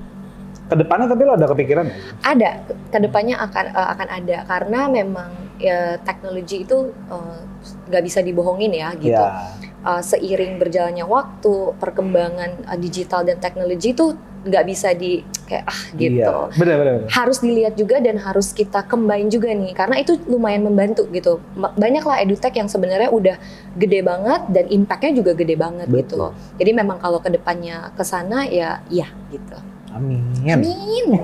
Ke 0.70 0.76
depannya 0.76 1.06
tapi 1.06 1.22
lo 1.22 1.34
ada 1.34 1.46
kepikiran 1.46 1.84
ya? 1.84 1.94
ada 2.22 2.50
ke 2.88 2.98
depannya 2.98 3.36
akan 3.36 3.64
eh, 3.68 3.88
akan 3.90 4.08
ada 4.08 4.38
karena 4.46 4.80
memang 4.86 5.30
ya, 5.58 5.98
teknologi 6.00 6.62
itu 6.62 6.78
eh, 7.10 7.38
nggak 7.60 8.02
bisa 8.02 8.22
dibohongin 8.22 8.72
ya 8.72 8.94
gitu 8.96 9.10
Ya. 9.18 9.50
Eh, 9.80 10.02
seiring 10.04 10.60
berjalannya 10.60 11.02
waktu 11.02 11.52
perkembangan 11.76 12.50
eh, 12.68 12.78
digital 12.78 13.24
dan 13.24 13.36
teknologi 13.36 13.90
itu 13.90 14.12
nggak 14.40 14.64
bisa 14.64 14.92
di 14.92 15.20
kayak 15.44 15.64
ah 15.66 15.80
gitu 15.92 16.16
Iya. 16.16 16.56
Benar, 16.56 16.76
benar, 16.78 16.94
benar. 16.96 17.10
harus 17.12 17.38
dilihat 17.40 17.76
juga 17.76 18.00
dan 18.00 18.16
harus 18.16 18.52
kita 18.52 18.84
combine 18.84 19.28
juga 19.28 19.52
nih 19.52 19.72
karena 19.74 20.00
itu 20.00 20.16
lumayan 20.24 20.64
membantu 20.64 21.04
gitu 21.10 21.44
Ma- 21.52 21.72
banyak 21.74 22.00
lah 22.00 22.16
edutech 22.20 22.56
yang 22.56 22.64
sebenarnya 22.64 23.12
udah 23.12 23.36
gede 23.74 24.00
banget 24.00 24.40
dan 24.48 24.64
impactnya 24.68 25.12
juga 25.12 25.32
gede 25.34 25.56
banget 25.56 25.86
gitu 25.88 26.16
Betul. 26.16 26.56
jadi 26.56 26.70
memang 26.72 26.96
kalau 26.96 27.20
ke 27.20 27.28
depannya 27.28 27.92
ke 27.92 28.00
sana 28.00 28.48
ya 28.48 28.80
iya 28.88 29.12
gitu 29.28 29.60
Amin. 29.90 30.22
amin 30.46 31.06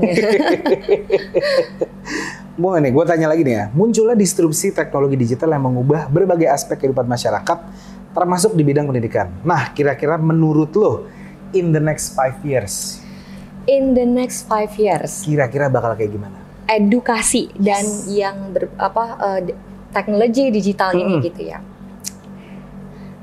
Mau 2.57 2.73
nih, 2.73 2.89
gue 2.89 3.05
tanya 3.05 3.29
lagi 3.29 3.45
nih 3.45 3.53
ya. 3.53 3.65
Munculnya 3.77 4.17
disrupsi 4.17 4.73
teknologi 4.73 5.13
digital 5.15 5.53
yang 5.53 5.69
mengubah 5.69 6.09
berbagai 6.09 6.49
aspek 6.49 6.81
kehidupan 6.81 7.05
masyarakat, 7.05 7.59
termasuk 8.17 8.57
di 8.57 8.65
bidang 8.65 8.89
pendidikan. 8.89 9.29
Nah, 9.45 9.77
kira-kira 9.77 10.17
menurut 10.17 10.73
lo, 10.73 11.05
in 11.53 11.69
the 11.69 11.83
next 11.83 12.17
five 12.17 12.41
years, 12.41 13.05
in 13.69 13.93
the 13.93 14.07
next 14.09 14.49
five 14.49 14.73
years 14.79 15.27
kira-kira 15.27 15.69
bakal 15.69 15.93
kayak 15.99 16.15
gimana? 16.15 16.39
edukasi 16.67 17.47
dan 17.63 17.87
yang 18.11 18.51
ber, 18.51 18.67
apa 18.75 19.05
d- 19.39 19.55
teknologi 19.95 20.51
digital 20.51 20.91
ini 20.97 21.23
Mm-mm. 21.23 21.27
gitu 21.31 21.43
ya. 21.47 21.59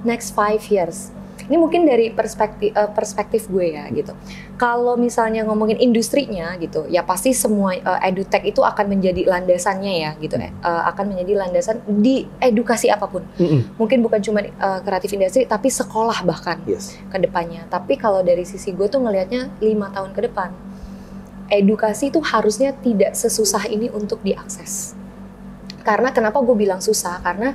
Next 0.08 0.32
five 0.32 0.64
years. 0.72 1.12
Ini 1.50 1.58
mungkin 1.60 1.84
dari 1.84 2.10
perspektif 2.14 2.72
eh, 2.72 2.90
perspektif 2.92 3.48
gue 3.52 3.76
ya 3.76 3.88
gitu. 3.92 4.16
Kalau 4.56 4.96
misalnya 4.96 5.44
ngomongin 5.44 5.76
industrinya 5.82 6.56
gitu, 6.62 6.88
ya 6.88 7.04
pasti 7.04 7.36
semua 7.36 7.76
eh, 7.76 8.08
edutech 8.08 8.44
itu 8.48 8.64
akan 8.64 8.86
menjadi 8.88 9.28
landasannya 9.28 9.94
ya 10.04 10.12
gitu. 10.20 10.36
eh, 10.40 10.50
akan 10.64 11.14
menjadi 11.14 11.34
landasan 11.46 11.84
di 12.00 12.26
edukasi 12.40 12.88
apa 12.90 13.06
pun. 13.10 13.24
Mungkin 13.76 14.00
bukan 14.02 14.20
cuma 14.24 14.40
eh, 14.44 14.80
kreatif 14.82 15.12
industri, 15.14 15.44
tapi 15.48 15.68
sekolah 15.70 16.24
bahkan 16.24 16.60
Yes. 16.64 16.96
ke 17.12 17.18
depannya. 17.20 17.68
Tapi 17.68 18.00
kalau 18.00 18.24
dari 18.24 18.48
sisi 18.48 18.72
gue 18.72 18.88
tuh 18.88 19.04
ngelihatnya 19.04 19.52
lima 19.60 19.92
tahun 19.92 20.16
ke 20.16 20.32
depan, 20.32 20.50
edukasi 21.52 22.10
itu 22.10 22.24
harusnya 22.24 22.72
tidak 22.82 23.14
sesusah 23.14 23.68
ini 23.68 23.92
untuk 23.92 24.24
diakses. 24.24 24.96
Karena 25.84 26.16
kenapa 26.16 26.40
gue 26.40 26.56
bilang 26.56 26.80
susah? 26.80 27.20
Karena 27.20 27.52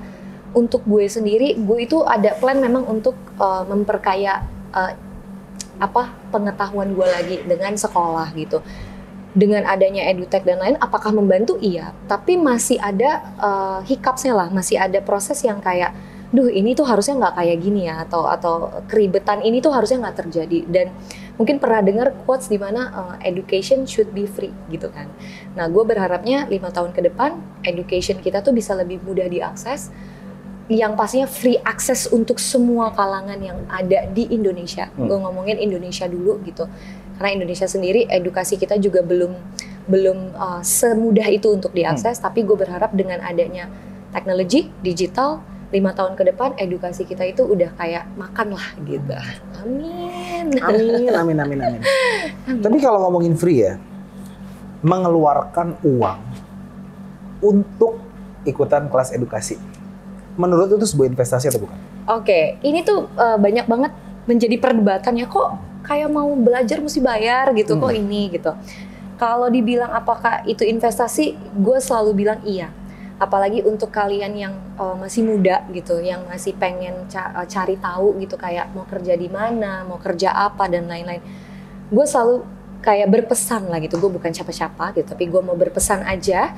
untuk 0.56 0.84
gue 0.88 1.04
sendiri, 1.08 1.56
gue 1.58 1.78
itu 1.84 2.00
ada 2.04 2.32
plan 2.40 2.56
memang 2.56 2.84
untuk 2.88 3.14
uh, 3.36 3.64
memperkaya 3.68 4.44
uh, 4.72 4.92
apa 5.78 6.10
pengetahuan 6.34 6.92
gue 6.96 7.06
lagi 7.06 7.36
dengan 7.44 7.76
sekolah 7.76 8.32
gitu. 8.34 8.64
Dengan 9.36 9.68
adanya 9.68 10.08
edutech 10.08 10.42
dan 10.42 10.58
lain, 10.58 10.76
apakah 10.80 11.12
membantu? 11.12 11.60
Iya. 11.60 11.92
Tapi 12.08 12.40
masih 12.40 12.80
ada 12.80 13.22
uh, 13.38 14.34
lah, 14.34 14.48
masih 14.50 14.80
ada 14.80 14.98
proses 15.04 15.38
yang 15.44 15.60
kayak 15.60 15.92
duh 16.28 16.52
ini 16.52 16.76
tuh 16.76 16.84
harusnya 16.84 17.16
nggak 17.16 17.34
kayak 17.40 17.56
gini 17.56 17.88
ya 17.88 18.04
atau 18.04 18.28
atau 18.28 18.84
keribetan 18.84 19.40
ini 19.40 19.64
tuh 19.64 19.72
harusnya 19.72 20.04
nggak 20.04 20.28
terjadi 20.28 20.60
dan 20.68 20.86
mungkin 21.40 21.56
pernah 21.56 21.80
dengar 21.80 22.12
quotes 22.28 22.52
di 22.52 22.60
mana 22.60 22.92
uh, 22.92 23.16
education 23.24 23.88
should 23.88 24.12
be 24.12 24.28
free 24.28 24.52
gitu 24.68 24.92
kan. 24.92 25.08
Nah 25.56 25.72
gue 25.72 25.80
berharapnya 25.88 26.44
lima 26.52 26.68
tahun 26.68 26.92
ke 26.92 27.00
depan 27.08 27.40
education 27.64 28.20
kita 28.20 28.44
tuh 28.44 28.52
bisa 28.52 28.76
lebih 28.76 29.00
mudah 29.08 29.24
diakses 29.24 29.88
yang 30.68 30.92
pastinya 30.96 31.24
free 31.24 31.56
access 31.64 32.04
untuk 32.12 32.36
semua 32.36 32.92
kalangan 32.92 33.40
yang 33.40 33.58
ada 33.72 34.04
di 34.12 34.28
Indonesia. 34.28 34.92
Hmm. 34.92 35.08
Gue 35.08 35.18
ngomongin 35.20 35.56
Indonesia 35.56 36.04
dulu 36.04 36.40
gitu. 36.44 36.68
Karena 37.16 37.40
Indonesia 37.40 37.64
sendiri 37.64 38.04
edukasi 38.06 38.60
kita 38.60 38.76
juga 38.76 39.00
belum 39.00 39.32
belum 39.88 40.36
uh, 40.36 40.60
semudah 40.60 41.24
itu 41.32 41.48
untuk 41.56 41.72
diakses. 41.72 42.20
Hmm. 42.20 42.24
Tapi 42.28 42.44
gue 42.44 42.56
berharap 42.56 42.92
dengan 42.92 43.24
adanya 43.24 43.72
teknologi 44.12 44.68
digital 44.84 45.40
lima 45.68 45.92
tahun 45.92 46.16
ke 46.16 46.32
depan 46.32 46.56
edukasi 46.56 47.04
kita 47.04 47.28
itu 47.28 47.44
udah 47.44 47.72
kayak 47.76 48.08
makan 48.16 48.56
lah 48.56 48.68
gitu. 48.88 49.12
Amin. 49.60 50.48
Amin, 50.64 51.12
amin, 51.20 51.36
amin, 51.44 51.58
amin. 51.60 51.80
amin. 51.80 52.60
Tapi 52.64 52.76
kalau 52.80 53.04
ngomongin 53.08 53.36
free 53.36 53.68
ya, 53.68 53.76
mengeluarkan 54.80 55.76
uang 55.84 56.20
untuk 57.44 58.00
ikutan 58.48 58.88
kelas 58.88 59.12
edukasi, 59.12 59.60
menurut 60.38 60.70
itu 60.70 60.86
sebuah 60.86 61.10
investasi 61.10 61.50
atau 61.50 61.66
bukan? 61.66 61.76
Oke, 62.08 62.24
okay. 62.24 62.44
ini 62.64 62.86
tuh 62.86 63.10
uh, 63.18 63.36
banyak 63.36 63.66
banget 63.66 63.92
menjadi 64.24 64.56
perdebatan 64.56 65.18
ya 65.18 65.26
kok 65.26 65.58
kayak 65.84 66.08
mau 66.08 66.30
belajar 66.38 66.78
mesti 66.78 67.02
bayar 67.02 67.50
gitu 67.52 67.76
hmm. 67.76 67.82
kok 67.82 67.92
ini 67.92 68.22
gitu. 68.32 68.52
Kalau 69.18 69.50
dibilang 69.50 69.90
apakah 69.90 70.46
itu 70.46 70.62
investasi, 70.62 71.34
gue 71.58 71.78
selalu 71.82 72.10
bilang 72.14 72.38
iya 72.46 72.70
apalagi 73.18 73.66
untuk 73.66 73.90
kalian 73.90 74.32
yang 74.38 74.54
uh, 74.78 74.94
masih 74.94 75.26
muda 75.26 75.66
gitu 75.74 75.98
yang 75.98 76.22
masih 76.30 76.54
pengen 76.54 77.10
ca 77.10 77.34
uh, 77.34 77.46
cari 77.50 77.74
tahu 77.74 78.14
gitu 78.22 78.38
kayak 78.38 78.70
mau 78.70 78.86
kerja 78.86 79.18
di 79.18 79.26
mana 79.26 79.82
mau 79.82 79.98
kerja 79.98 80.30
apa 80.30 80.70
dan 80.70 80.86
lain-lain 80.86 81.18
gue 81.90 82.06
selalu 82.06 82.46
kayak 82.78 83.10
berpesan 83.10 83.66
lah 83.66 83.82
gitu 83.82 83.98
gue 83.98 84.06
bukan 84.06 84.30
siapa-siapa 84.30 84.94
gitu 84.94 85.18
tapi 85.18 85.26
gue 85.26 85.42
mau 85.42 85.58
berpesan 85.58 86.06
aja 86.06 86.54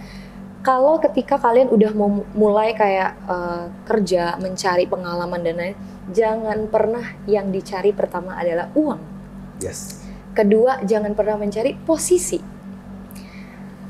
kalau 0.60 1.00
ketika 1.00 1.40
kalian 1.40 1.72
udah 1.72 1.92
mau 1.96 2.22
mulai 2.36 2.76
kayak 2.76 3.16
uh, 3.24 3.72
kerja 3.88 4.36
mencari 4.36 4.84
pengalaman 4.84 5.40
dan 5.40 5.56
lain 5.56 5.76
jangan 6.12 6.68
pernah 6.68 7.16
yang 7.24 7.48
dicari 7.48 7.96
pertama 7.96 8.36
adalah 8.36 8.68
uang 8.76 9.00
yes 9.62 10.04
kedua 10.36 10.84
jangan 10.84 11.16
pernah 11.16 11.40
mencari 11.40 11.74
posisi 11.74 12.60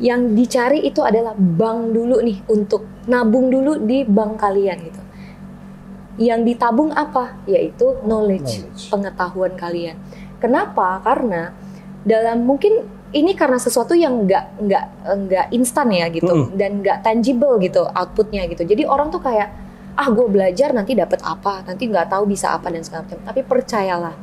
yang 0.01 0.33
dicari 0.33 0.81
itu 0.89 1.05
adalah 1.05 1.37
bank 1.37 1.93
dulu 1.93 2.25
nih 2.25 2.41
untuk 2.49 3.05
nabung 3.05 3.53
dulu 3.53 3.85
di 3.85 4.03
bank 4.09 4.41
kalian 4.41 4.79
gitu. 4.81 5.03
Yang 6.17 6.41
ditabung 6.53 6.91
apa? 6.97 7.37
Yaitu 7.45 8.01
knowledge, 8.09 8.65
knowledge. 8.65 8.83
pengetahuan 8.89 9.53
kalian. 9.61 10.01
Kenapa? 10.41 11.05
Karena 11.05 11.53
dalam 12.01 12.49
mungkin 12.49 12.81
ini 13.11 13.35
karena 13.35 13.59
sesuatu 13.59 13.93
yang 13.99 14.23
nggak 14.23 14.45
nggak 14.63 14.85
nggak 15.27 15.47
instan 15.51 15.91
ya 15.91 16.07
gitu 16.15 16.31
mm. 16.31 16.55
dan 16.55 16.79
nggak 16.79 16.99
tangible 17.03 17.59
gitu 17.59 17.83
outputnya 17.91 18.47
gitu. 18.47 18.63
Jadi 18.63 18.87
orang 18.87 19.11
tuh 19.11 19.19
kayak 19.19 19.51
ah 19.99 20.09
gue 20.09 20.27
belajar 20.31 20.71
nanti 20.71 20.95
dapat 20.95 21.19
apa, 21.27 21.67
nanti 21.67 21.91
nggak 21.91 22.09
tahu 22.09 22.31
bisa 22.31 22.55
apa 22.55 22.71
dan 22.71 22.87
segala 22.87 23.05
macam. 23.05 23.19
Tapi 23.27 23.41
percayalah, 23.43 24.15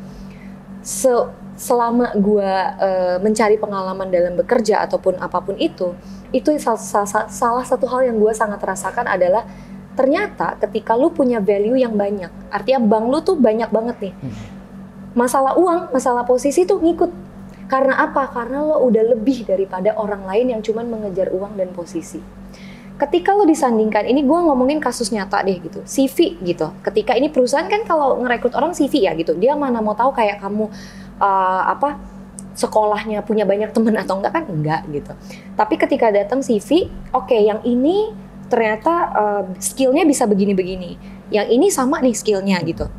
se 0.79 1.11
selama 1.57 2.13
gue 2.13 2.51
uh, 2.79 3.17
mencari 3.19 3.57
pengalaman 3.57 4.07
dalam 4.13 4.37
bekerja 4.37 4.85
ataupun 4.85 5.17
apa 5.17 5.41
pun 5.41 5.57
itu, 5.57 5.97
itu 6.29 6.53
salah, 6.61 6.79
salah, 6.79 7.27
salah 7.27 7.65
satu 7.65 7.89
hal 7.89 8.05
yang 8.05 8.17
gue 8.21 8.29
sangat 8.29 8.61
rasakan 8.61 9.09
adalah 9.09 9.41
ternyata 9.97 10.53
ketika 10.61 10.93
lu 10.93 11.09
punya 11.09 11.41
value 11.41 11.75
yang 11.75 11.97
banyak, 11.97 12.29
artinya 12.53 12.81
bank 12.85 13.05
lu 13.09 13.19
tuh 13.25 13.35
banyak 13.35 13.67
banget 13.73 13.97
nih. 14.09 14.13
Hmm. 14.13 14.35
Masalah 15.17 15.57
uang, 15.57 15.89
masalah 15.91 16.23
posisi 16.23 16.63
tuh 16.63 16.77
ngikut. 16.77 17.26
Karena 17.67 17.99
apa? 17.99 18.31
Karena 18.31 18.63
lo 18.63 18.79
udah 18.87 19.15
lebih 19.15 19.43
daripada 19.43 19.91
orang 19.99 20.23
lain 20.23 20.55
yang 20.55 20.61
cuman 20.63 20.87
mengejar 20.87 21.31
uang 21.35 21.59
dan 21.59 21.75
posisi. 21.75 22.23
Ketika 22.97 23.35
lo 23.37 23.45
disandingkan, 23.45 24.09
ini 24.09 24.25
gue 24.25 24.39
ngomongin 24.41 24.81
kasus 24.81 25.13
nyata 25.13 25.45
deh 25.45 25.61
gitu, 25.61 25.85
CV 25.85 26.41
gitu. 26.41 26.73
Ketika 26.81 27.13
ini 27.13 27.29
perusahaan 27.29 27.69
kan 27.69 27.85
kalau 27.85 28.17
ngerekrut 28.25 28.57
orang 28.57 28.73
CV 28.73 29.05
ya 29.05 29.13
gitu, 29.13 29.37
dia 29.37 29.53
mana 29.53 29.85
mau 29.85 29.93
tahu 29.93 30.17
kayak 30.17 30.41
kamu 30.41 30.65
uh, 31.21 31.63
apa 31.77 32.01
sekolahnya 32.57 33.21
punya 33.21 33.45
banyak 33.45 33.69
teman 33.69 33.93
atau 34.01 34.17
enggak 34.17 34.33
kan 34.33 34.43
enggak 34.49 34.81
gitu. 34.89 35.13
Tapi 35.53 35.75
ketika 35.77 36.09
datang 36.09 36.41
CV, 36.41 36.89
oke 37.13 37.29
okay, 37.29 37.45
yang 37.45 37.61
ini 37.61 38.09
ternyata 38.49 38.93
uh, 39.13 39.43
skillnya 39.61 40.01
bisa 40.01 40.25
begini-begini, 40.25 40.97
yang 41.29 41.45
ini 41.53 41.69
sama 41.69 42.01
nih 42.01 42.17
skillnya 42.17 42.57
gitu. 42.65 42.89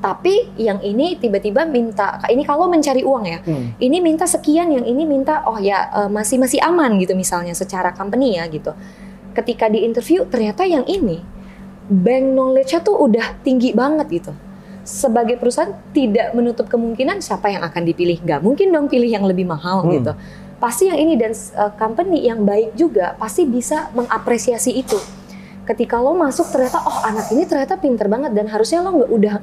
Tapi 0.00 0.56
yang 0.56 0.80
ini 0.80 1.20
tiba-tiba 1.20 1.68
minta, 1.68 2.16
ini 2.32 2.40
kalau 2.48 2.72
mencari 2.72 3.04
uang 3.04 3.24
ya, 3.28 3.38
hmm. 3.44 3.76
ini 3.84 4.00
minta 4.00 4.24
sekian, 4.24 4.72
yang 4.72 4.88
ini 4.88 5.04
minta 5.04 5.44
oh 5.44 5.60
ya 5.60 5.92
uh, 5.92 6.08
masih 6.08 6.40
masih 6.40 6.56
aman 6.64 6.96
gitu 6.96 7.12
misalnya 7.12 7.52
secara 7.52 7.92
company 7.92 8.40
ya 8.40 8.48
gitu. 8.48 8.72
Ketika 9.36 9.68
di 9.68 9.84
interview 9.84 10.24
ternyata 10.24 10.64
yang 10.64 10.88
ini 10.88 11.20
bank 11.92 12.32
knowledge-nya 12.32 12.80
tuh 12.80 12.96
udah 12.96 13.44
tinggi 13.44 13.76
banget 13.76 14.08
gitu 14.08 14.32
sebagai 14.80 15.36
perusahaan 15.36 15.76
tidak 15.92 16.32
menutup 16.32 16.66
kemungkinan 16.66 17.20
siapa 17.20 17.52
yang 17.52 17.62
akan 17.62 17.82
dipilih. 17.84 18.24
Nggak 18.24 18.40
mungkin 18.40 18.72
dong 18.72 18.88
pilih 18.88 19.06
yang 19.06 19.24
lebih 19.28 19.44
mahal 19.44 19.84
hmm. 19.84 19.90
gitu. 20.00 20.12
Pasti 20.60 20.88
yang 20.88 20.98
ini 21.00 21.16
dan 21.16 21.32
uh, 21.56 21.72
company 21.76 22.24
yang 22.24 22.44
baik 22.44 22.76
juga 22.76 23.16
pasti 23.16 23.44
bisa 23.44 23.92
mengapresiasi 23.92 24.76
itu. 24.76 24.96
Ketika 25.64 26.00
lo 26.00 26.16
masuk 26.16 26.48
ternyata 26.50 26.82
oh 26.82 26.98
anak 27.06 27.30
ini 27.30 27.44
ternyata 27.46 27.78
pinter 27.78 28.08
banget 28.10 28.32
dan 28.34 28.48
harusnya 28.50 28.80
lo 28.82 28.90
nggak 28.96 29.10
udah 29.12 29.34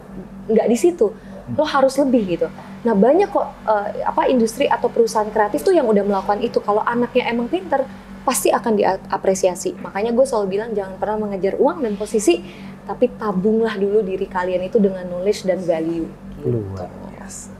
nggak 0.47 0.67
di 0.67 0.77
situ. 0.79 1.11
Lo 1.55 1.63
harus 1.63 1.95
lebih 1.95 2.23
gitu. 2.27 2.47
Nah 2.83 2.95
banyak 2.95 3.31
kok 3.31 3.47
uh, 3.67 3.87
apa 4.03 4.27
industri 4.27 4.67
atau 4.67 4.91
perusahaan 4.91 5.27
kreatif 5.27 5.63
tuh 5.63 5.71
yang 5.75 5.87
udah 5.87 6.03
melakukan 6.03 6.39
itu. 6.43 6.59
Kalau 6.59 6.83
anaknya 6.83 7.31
emang 7.31 7.47
pinter 7.47 7.87
pasti 8.27 8.51
akan 8.51 8.75
diapresiasi. 8.75 9.79
Makanya 9.79 10.11
gue 10.11 10.25
selalu 10.27 10.59
bilang 10.59 10.69
jangan 10.75 10.99
pernah 10.99 11.23
mengejar 11.23 11.55
uang 11.55 11.79
dan 11.79 11.95
posisi, 11.95 12.43
tapi 12.83 13.07
tabunglah 13.15 13.79
dulu 13.79 14.03
diri 14.03 14.27
kalian 14.27 14.67
itu 14.67 14.83
dengan 14.83 15.07
knowledge 15.07 15.47
dan 15.47 15.63
value. 15.63 16.11
Gitu. 16.35 16.51
Luar 16.51 16.91
biasa. 17.07 17.55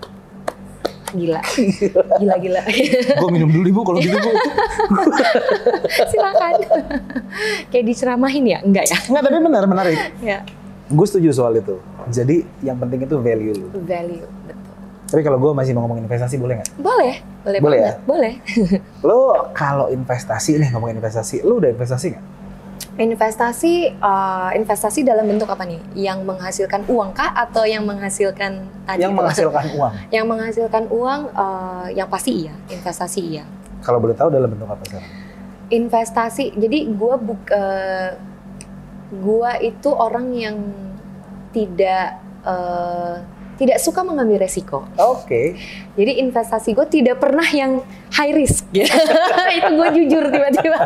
Gila, 1.15 1.39
gila, 2.19 2.36
gila. 2.36 2.62
gue 3.15 3.30
minum 3.32 3.47
dulu 3.47 3.63
ibu 3.71 3.82
kalau 3.88 4.00
gitu 4.04 4.12
bu. 4.19 4.32
Silakan. 6.12 6.54
Kayak 7.71 7.86
diceramahin 7.88 8.43
ya? 8.43 8.60
Enggak 8.60 8.91
ya? 8.91 9.00
Enggak, 9.08 9.23
tapi 9.23 9.36
benar, 9.39 9.63
menarik. 9.71 9.97
ya. 10.19 10.43
Gue 10.88 11.06
setuju 11.08 11.30
soal 11.36 11.60
itu. 11.60 11.76
Jadi 12.08 12.47
yang 12.63 12.80
penting 12.80 13.04
itu 13.04 13.15
value. 13.19 13.56
Value, 13.84 14.28
betul. 14.47 14.67
Tapi 15.08 15.21
kalau 15.23 15.39
gue 15.39 15.52
masih 15.56 15.71
mau 15.71 15.88
ngomongin 15.88 16.04
investasi 16.04 16.36
boleh 16.36 16.60
nggak? 16.60 16.69
Boleh, 16.84 17.23
boleh, 17.47 17.60
boleh 17.63 17.80
banget. 17.80 17.95
ya. 17.95 18.04
Boleh. 18.04 18.34
lo 19.08 19.19
kalau 19.56 19.88
investasi 19.88 20.60
nih 20.60 20.69
ngomongin 20.76 21.00
investasi, 21.00 21.47
lo 21.47 21.63
udah 21.63 21.71
investasi 21.71 22.06
nggak? 22.12 22.26
Investasi, 22.97 23.93
uh, 24.04 24.52
investasi 24.58 25.06
dalam 25.08 25.23
bentuk 25.30 25.47
apa 25.47 25.63
nih? 25.63 25.80
Yang 25.95 26.19
menghasilkan 26.28 26.82
uang 26.91 27.15
kah 27.15 27.32
atau 27.32 27.63
yang 27.63 27.88
menghasilkan 27.88 28.67
tadi? 28.84 29.00
Yang 29.06 29.13
menghasilkan 29.15 29.65
uang. 29.80 29.93
yang 30.15 30.26
menghasilkan 30.28 30.84
uang, 30.91 31.21
uh, 31.32 31.88
yang 31.93 32.10
pasti 32.12 32.47
iya, 32.47 32.54
investasi 32.67 33.21
iya. 33.23 33.43
Kalau 33.86 34.04
boleh 34.04 34.17
tahu 34.17 34.28
dalam 34.28 34.52
bentuk 34.52 34.67
apa 34.67 34.84
sekarang? 34.84 35.12
Investasi, 35.71 36.52
jadi 36.58 36.89
gue 36.89 37.15
buk, 37.21 37.41
uh, 37.54 38.12
gue 39.12 39.52
itu 39.63 39.89
orang 39.91 40.28
yang 40.36 40.58
tidak 41.56 42.20
uh, 42.43 43.24
tidak 43.58 43.82
suka 43.82 44.06
mengambil 44.06 44.46
resiko. 44.46 44.86
Oke. 45.02 45.26
Okay. 45.26 45.48
Jadi 45.98 46.22
investasi 46.22 46.78
gue 46.78 46.86
tidak 46.93 47.17
pernah 47.17 47.43
yang 47.50 47.82
high 48.13 48.32
risk. 48.38 48.70
Gitu. 48.70 48.86
itu 49.58 49.72
gue 49.74 49.89
jujur 49.98 50.24
tiba-tiba. 50.30 50.78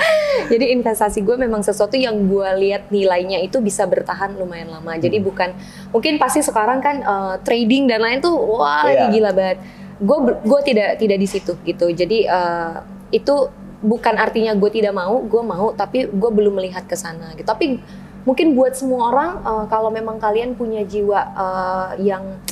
Jadi 0.52 0.74
investasi 0.74 1.22
gue 1.22 1.36
memang 1.38 1.62
sesuatu 1.62 1.94
yang 1.94 2.26
gue 2.26 2.48
lihat 2.66 2.90
nilainya 2.90 3.38
itu 3.46 3.62
bisa 3.62 3.86
bertahan 3.86 4.34
lumayan 4.34 4.74
lama. 4.74 4.98
Jadi 4.98 5.22
hmm. 5.22 5.24
bukan 5.24 5.50
mungkin 5.94 6.18
pasti 6.18 6.42
sekarang 6.42 6.82
kan 6.82 6.96
uh, 7.06 7.34
trading 7.46 7.86
dan 7.86 8.02
lain 8.02 8.18
tuh 8.18 8.34
wah 8.34 8.90
yeah. 8.90 9.08
gila 9.08 9.30
banget. 9.30 9.62
Gue 10.02 10.18
gue 10.42 10.60
tidak 10.66 10.98
tidak 10.98 11.18
di 11.22 11.28
situ 11.30 11.54
gitu. 11.62 11.86
Jadi 11.94 12.26
uh, 12.26 12.82
itu 13.14 13.65
bukan 13.86 14.18
artinya 14.18 14.52
gue 14.58 14.70
tidak 14.74 14.92
mau, 14.92 15.22
gue 15.22 15.42
mau 15.46 15.70
tapi 15.78 16.10
gue 16.10 16.30
belum 16.34 16.58
melihat 16.58 16.84
ke 16.90 16.98
sana 16.98 17.32
gitu. 17.38 17.46
Tapi 17.46 17.78
mungkin 18.26 18.58
buat 18.58 18.74
semua 18.74 19.14
orang 19.14 19.30
uh, 19.46 19.64
kalau 19.70 19.88
memang 19.94 20.18
kalian 20.18 20.58
punya 20.58 20.82
jiwa 20.82 21.20
uh, 21.38 21.90
yang 22.02 22.42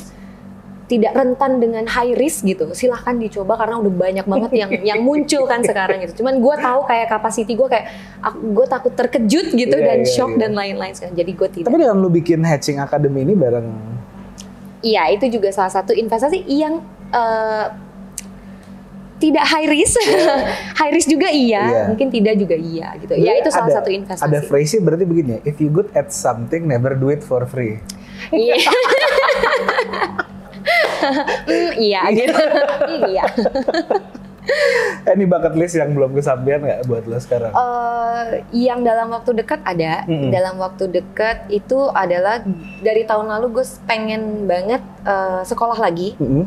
tidak 0.85 1.17
rentan 1.17 1.57
dengan 1.57 1.83
high 1.89 2.13
risk 2.13 2.45
gitu 2.45 2.69
silahkan 2.77 3.17
dicoba 3.17 3.57
karena 3.57 3.81
udah 3.81 3.93
banyak 3.93 4.25
banget 4.29 4.51
yang 4.53 4.71
yang 4.95 4.99
muncul 5.01 5.49
kan 5.49 5.65
sekarang 5.65 6.05
gitu 6.05 6.21
cuman 6.21 6.37
gue 6.37 6.55
tahu 6.61 6.79
kayak 6.85 7.07
capacity 7.09 7.53
gue 7.57 7.67
kayak 7.67 7.85
gue 8.53 8.65
takut 8.69 8.93
terkejut 8.93 9.47
gitu 9.57 9.75
yeah, 9.75 9.87
dan 9.89 9.99
yeah, 10.05 10.13
shock 10.13 10.31
yeah. 10.37 10.45
dan 10.45 10.51
lain-lain 10.53 10.93
jadi 10.93 11.31
gue 11.33 11.49
tidak 11.49 11.67
tapi 11.67 11.77
dengan 11.81 11.97
lu 11.97 12.09
bikin 12.13 12.45
hatching 12.45 12.77
academy 12.77 13.25
ini 13.25 13.33
bareng 13.33 13.67
iya 14.85 15.09
itu 15.09 15.25
juga 15.27 15.49
salah 15.49 15.73
satu 15.73 15.91
investasi 15.91 16.45
yang 16.45 16.85
uh, 17.09 17.84
tidak 19.15 19.43
high 19.43 19.65
risk, 19.65 19.95
high 20.79 20.91
risk 20.91 21.07
juga 21.07 21.27
iya, 21.27 21.63
Iya. 21.63 21.83
mungkin 21.87 22.07
tidak 22.09 22.35
juga 22.35 22.53
iya 22.53 22.91
gitu. 22.97 23.13
ya 23.13 23.31
Jadi 23.31 23.39
itu 23.39 23.49
salah 23.49 23.65
ada- 23.65 23.77
satu 23.77 23.89
investasi. 23.89 24.23
Ada 24.23 24.39
phrase 24.41 24.75
berarti 24.77 25.03
begini 25.03 25.29
ya, 25.31 25.39
if 25.43 25.55
you 25.57 25.69
good 25.69 25.87
at 25.93 26.09
something, 26.09 26.63
never 26.63 26.93
do 26.93 27.07
it 27.07 27.21
for 27.21 27.43
free. 27.43 27.79
Iya. 28.29 28.55
Hmm, 31.45 31.71
iya 31.77 32.01
gitu. 32.09 32.33
Hmm, 32.33 33.01
iya. 33.07 33.23
Ini 35.07 35.25
bucket 35.25 35.53
list 35.53 35.73
yang 35.73 35.93
belum 35.93 36.13
kesampaian 36.13 36.57
nggak 36.59 36.85
buat 36.85 37.05
lo 37.05 37.17
sekarang? 37.17 37.49
Eh, 37.49 38.25
yang 38.51 38.81
dalam 38.81 39.09
waktu 39.09 39.33
dekat 39.35 39.61
ada. 39.61 40.05
Mm-mm. 40.05 40.29
Dalam 40.29 40.57
waktu 40.57 40.85
dekat 40.87 41.49
itu 41.49 41.77
adalah 41.87 42.41
dari 42.79 43.01
tahun 43.03 43.25
lalu 43.27 43.55
gue 43.55 43.65
pengen 43.85 44.45
banget 44.45 44.81
eh, 45.03 45.41
sekolah 45.43 45.77
lagi. 45.77 46.13
Mm-mm. 46.17 46.45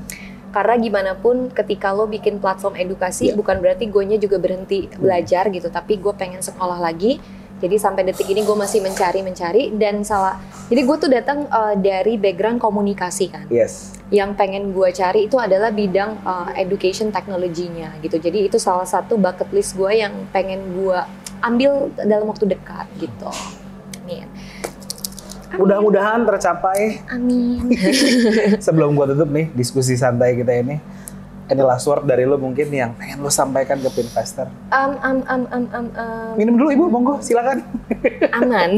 Karena 0.49 0.75
gimana 0.81 1.13
pun 1.13 1.53
ketika 1.53 1.93
lo 1.93 2.09
bikin 2.09 2.41
platform 2.41 2.75
edukasi 2.81 3.31
Iya. 3.31 3.37
bukan 3.37 3.61
berarti 3.61 3.85
gue 3.87 4.17
juga 4.17 4.41
berhenti 4.41 4.89
belajar 4.97 5.53
gitu, 5.53 5.69
tapi 5.69 6.01
gue 6.01 6.13
pengen 6.17 6.41
sekolah 6.41 6.81
lagi. 6.81 7.21
Jadi 7.59 7.75
sampai 7.75 8.07
detik 8.07 8.31
ini 8.31 8.47
gue 8.47 8.55
masih 8.55 8.79
mencari-mencari 8.79 9.75
dan 9.75 10.07
salah. 10.07 10.39
Jadi 10.71 10.81
gue 10.87 10.97
tuh 10.97 11.11
datang 11.11 11.39
eh, 11.51 11.75
dari 11.75 12.15
background 12.15 12.63
komunikasi 12.63 13.27
kan. 13.35 13.51
Yes. 13.51 13.99
Yang 14.15 14.39
pengen 14.39 14.71
gue 14.71 14.89
cari 14.95 15.27
itu 15.29 15.37
adalah 15.37 15.69
bidang 15.69 16.25
uh, 16.25 16.49
education 16.57 17.13
teknologinya 17.13 17.93
gitu. 18.01 18.17
Jadi 18.17 18.49
itu 18.49 18.57
salah 18.57 18.89
satu 18.89 19.21
bucket 19.21 19.53
list 19.53 19.77
gue 19.77 20.01
yang 20.01 20.17
pengen 20.33 20.65
gue 20.81 20.97
ambil 21.45 21.93
dalam 22.01 22.25
waktu 22.25 22.49
dekat 22.49 22.89
gitu. 22.97 23.29
Amin. 24.01 24.25
Mudah-mudahan 25.57 26.29
tercapai 26.29 27.01
Amin. 27.09 27.73
sebelum 28.65 28.93
gua 28.93 29.09
tutup 29.09 29.33
nih 29.33 29.49
diskusi 29.57 29.97
santai 29.97 30.37
kita 30.37 30.53
ini. 30.53 30.77
Ini 31.49 31.65
last 31.65 31.89
word 31.89 32.05
dari 32.05 32.29
lo 32.29 32.37
mungkin 32.37 32.69
yang 32.69 32.93
pengen 32.93 33.25
lo 33.25 33.33
sampaikan 33.33 33.81
ke 33.81 33.89
investor. 34.05 34.53
Am 34.69 35.01
am 35.01 35.25
am 35.25 35.43
am 35.49 35.65
am. 35.73 36.33
Minum 36.37 36.61
dulu 36.61 36.69
ibu, 36.69 36.85
monggo 36.93 37.25
silakan. 37.25 37.65
aman. 38.37 38.77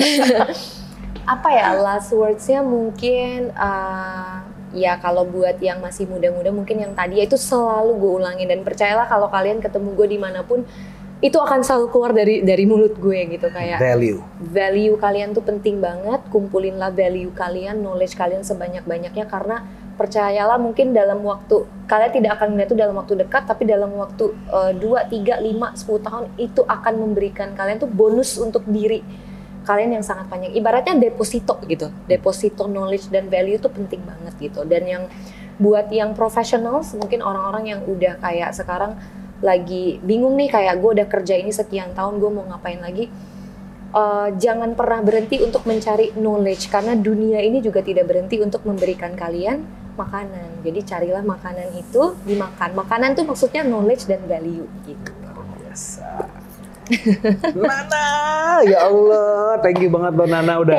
Apa 1.35 1.49
ya 1.51 1.75
last 1.83 2.15
words-nya 2.15 2.63
mungkin 2.63 3.51
uh, 3.59 4.47
ya 4.71 4.95
kalau 5.03 5.27
buat 5.27 5.59
yang 5.59 5.83
masih 5.83 6.07
muda-muda 6.07 6.55
mungkin 6.55 6.79
yang 6.79 6.95
tadi 6.95 7.19
ya 7.19 7.27
itu 7.27 7.35
selalu 7.35 7.99
gue 7.99 8.13
ulangin 8.23 8.47
dan 8.47 8.63
percayalah 8.63 9.11
kalau 9.11 9.27
kalian 9.27 9.59
ketemu 9.59 9.89
gue 9.99 10.07
di 10.07 10.19
mana 10.19 10.47
pun 10.47 10.63
itu 11.21 11.37
akan 11.37 11.61
selalu 11.61 11.87
keluar 11.93 12.17
dari 12.17 12.41
dari 12.41 12.65
mulut 12.65 12.97
gue 12.97 13.37
gitu 13.37 13.53
kayak 13.53 13.77
Value. 13.77 14.25
value 14.41 14.97
kalian 14.97 15.37
tuh 15.37 15.45
penting 15.45 15.77
banget 15.77 16.25
kumpulinlah 16.33 16.89
value 16.89 17.29
kalian 17.37 17.85
knowledge 17.85 18.17
kalian 18.17 18.41
sebanyak-banyaknya 18.41 19.29
karena 19.29 19.69
percayalah 20.01 20.57
mungkin 20.57 20.97
dalam 20.97 21.21
waktu 21.21 21.69
kalian 21.85 22.13
tidak 22.17 22.41
akan 22.41 22.57
melihat 22.57 22.73
itu 22.73 22.77
dalam 22.81 22.97
waktu 22.97 23.15
dekat 23.21 23.45
tapi 23.45 23.69
dalam 23.69 23.93
waktu 24.01 24.33
eh, 24.33 24.73
2, 24.81 24.81
3, 24.81 25.45
5, 25.45 25.85
10 25.85 26.07
tahun 26.09 26.25
itu 26.41 26.61
akan 26.65 26.95
memberikan 26.97 27.53
kalian 27.53 27.77
tuh 27.85 27.91
bonus 27.93 28.41
untuk 28.41 28.65
diri 28.65 29.05
kalian 29.61 30.01
yang 30.01 30.05
sangat 30.05 30.25
panjang. 30.33 30.57
Ibaratnya 30.57 30.97
deposito 30.97 31.61
gitu. 31.69 31.93
Deposito 32.09 32.65
knowledge 32.65 33.13
dan 33.13 33.29
value 33.29 33.61
itu 33.61 33.69
penting 33.69 34.01
banget 34.09 34.35
gitu. 34.41 34.65
Dan 34.65 34.89
yang 34.89 35.05
buat 35.61 35.93
yang 35.93 36.17
professional 36.17 36.81
mungkin 36.97 37.21
orang-orang 37.21 37.77
yang 37.77 37.81
udah 37.85 38.17
kayak 38.25 38.57
sekarang 38.57 38.97
lagi 39.41 39.99
bingung 40.05 40.37
nih 40.37 40.53
kayak 40.53 40.81
gue 40.81 40.91
udah 41.01 41.09
kerja 41.09 41.37
ini 41.37 41.53
sekian 41.53 41.97
tahun 41.97 42.21
gue 42.21 42.31
mau 42.33 42.45
ngapain 42.45 42.81
lagi 42.81 43.09
Eh, 43.91 44.29
jangan 44.39 44.79
pernah 44.79 45.03
berhenti 45.03 45.43
untuk 45.43 45.67
mencari 45.67 46.15
knowledge 46.15 46.71
karena 46.71 46.95
dunia 46.95 47.43
ini 47.43 47.59
juga 47.59 47.83
tidak 47.83 48.07
berhenti 48.07 48.39
untuk 48.39 48.63
memberikan 48.63 49.19
kalian 49.19 49.67
makanan. 49.99 50.63
Jadi 50.63 50.81
carilah 50.87 51.27
makanan 51.27 51.75
itu 51.75 52.15
dimakan. 52.23 52.79
Makanan 52.79 53.19
tuh 53.19 53.27
maksudnya 53.27 53.67
knowledge 53.67 54.07
dan 54.07 54.23
value 54.31 54.71
gitu. 54.87 55.11
Biasa. 55.67 56.07
Nana, 57.55 58.07
ya 58.67 58.87
Allah, 58.87 59.59
thank 59.63 59.83
you 59.83 59.91
banget 59.91 60.15
lo 60.15 60.27
Nana 60.27 60.59
udah 60.59 60.75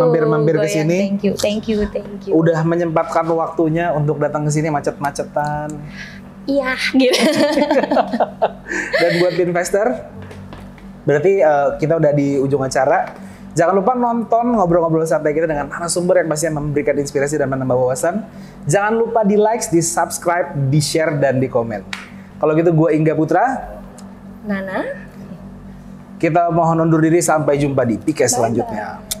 mampir-mampir 0.00 0.56
ke 0.56 0.68
Goyang. 0.68 0.76
sini. 0.88 0.98
Thank 1.04 1.20
you, 1.24 1.32
thank 1.36 1.64
you, 1.68 1.78
thank 1.92 2.20
you. 2.28 2.32
Udah 2.32 2.64
menyempatkan 2.64 3.28
waktunya 3.28 3.92
untuk 3.92 4.20
datang 4.24 4.48
ke 4.48 4.52
sini 4.52 4.72
macet-macetan. 4.72 5.68
Iya, 6.44 6.76
gitu. 6.92 7.20
Dan 9.00 9.12
buat 9.20 9.34
investor, 9.40 9.86
berarti 11.08 11.40
eh, 11.40 11.68
kita 11.80 11.96
udah 11.96 12.12
di 12.12 12.36
ujung 12.36 12.60
acara. 12.60 13.16
Jangan 13.54 13.74
lupa 13.78 13.94
nonton 13.94 14.58
ngobrol-ngobrol 14.58 15.06
santai 15.06 15.30
kita 15.30 15.46
dengan 15.46 15.70
narasumber 15.70 16.18
yang 16.18 16.26
pastinya 16.26 16.58
memberikan 16.58 16.98
inspirasi 16.98 17.38
dan 17.38 17.46
menambah 17.54 17.78
wawasan. 17.78 18.26
Jangan 18.66 18.98
lupa 18.98 19.22
di 19.22 19.38
like, 19.38 19.62
di 19.70 19.78
subscribe, 19.78 20.58
di 20.68 20.82
share, 20.82 21.14
dan 21.22 21.38
di 21.38 21.46
komen. 21.46 21.86
Kalau 22.42 22.52
gitu 22.58 22.74
gue 22.74 22.90
Ingga 22.98 23.14
Putra, 23.14 23.44
Nana, 24.42 25.06
kita 26.18 26.50
mohon 26.50 26.82
undur 26.82 26.98
diri 26.98 27.22
sampai 27.22 27.62
jumpa 27.62 27.86
di 27.86 27.94
PK 27.94 28.26
selanjutnya. 28.26 29.13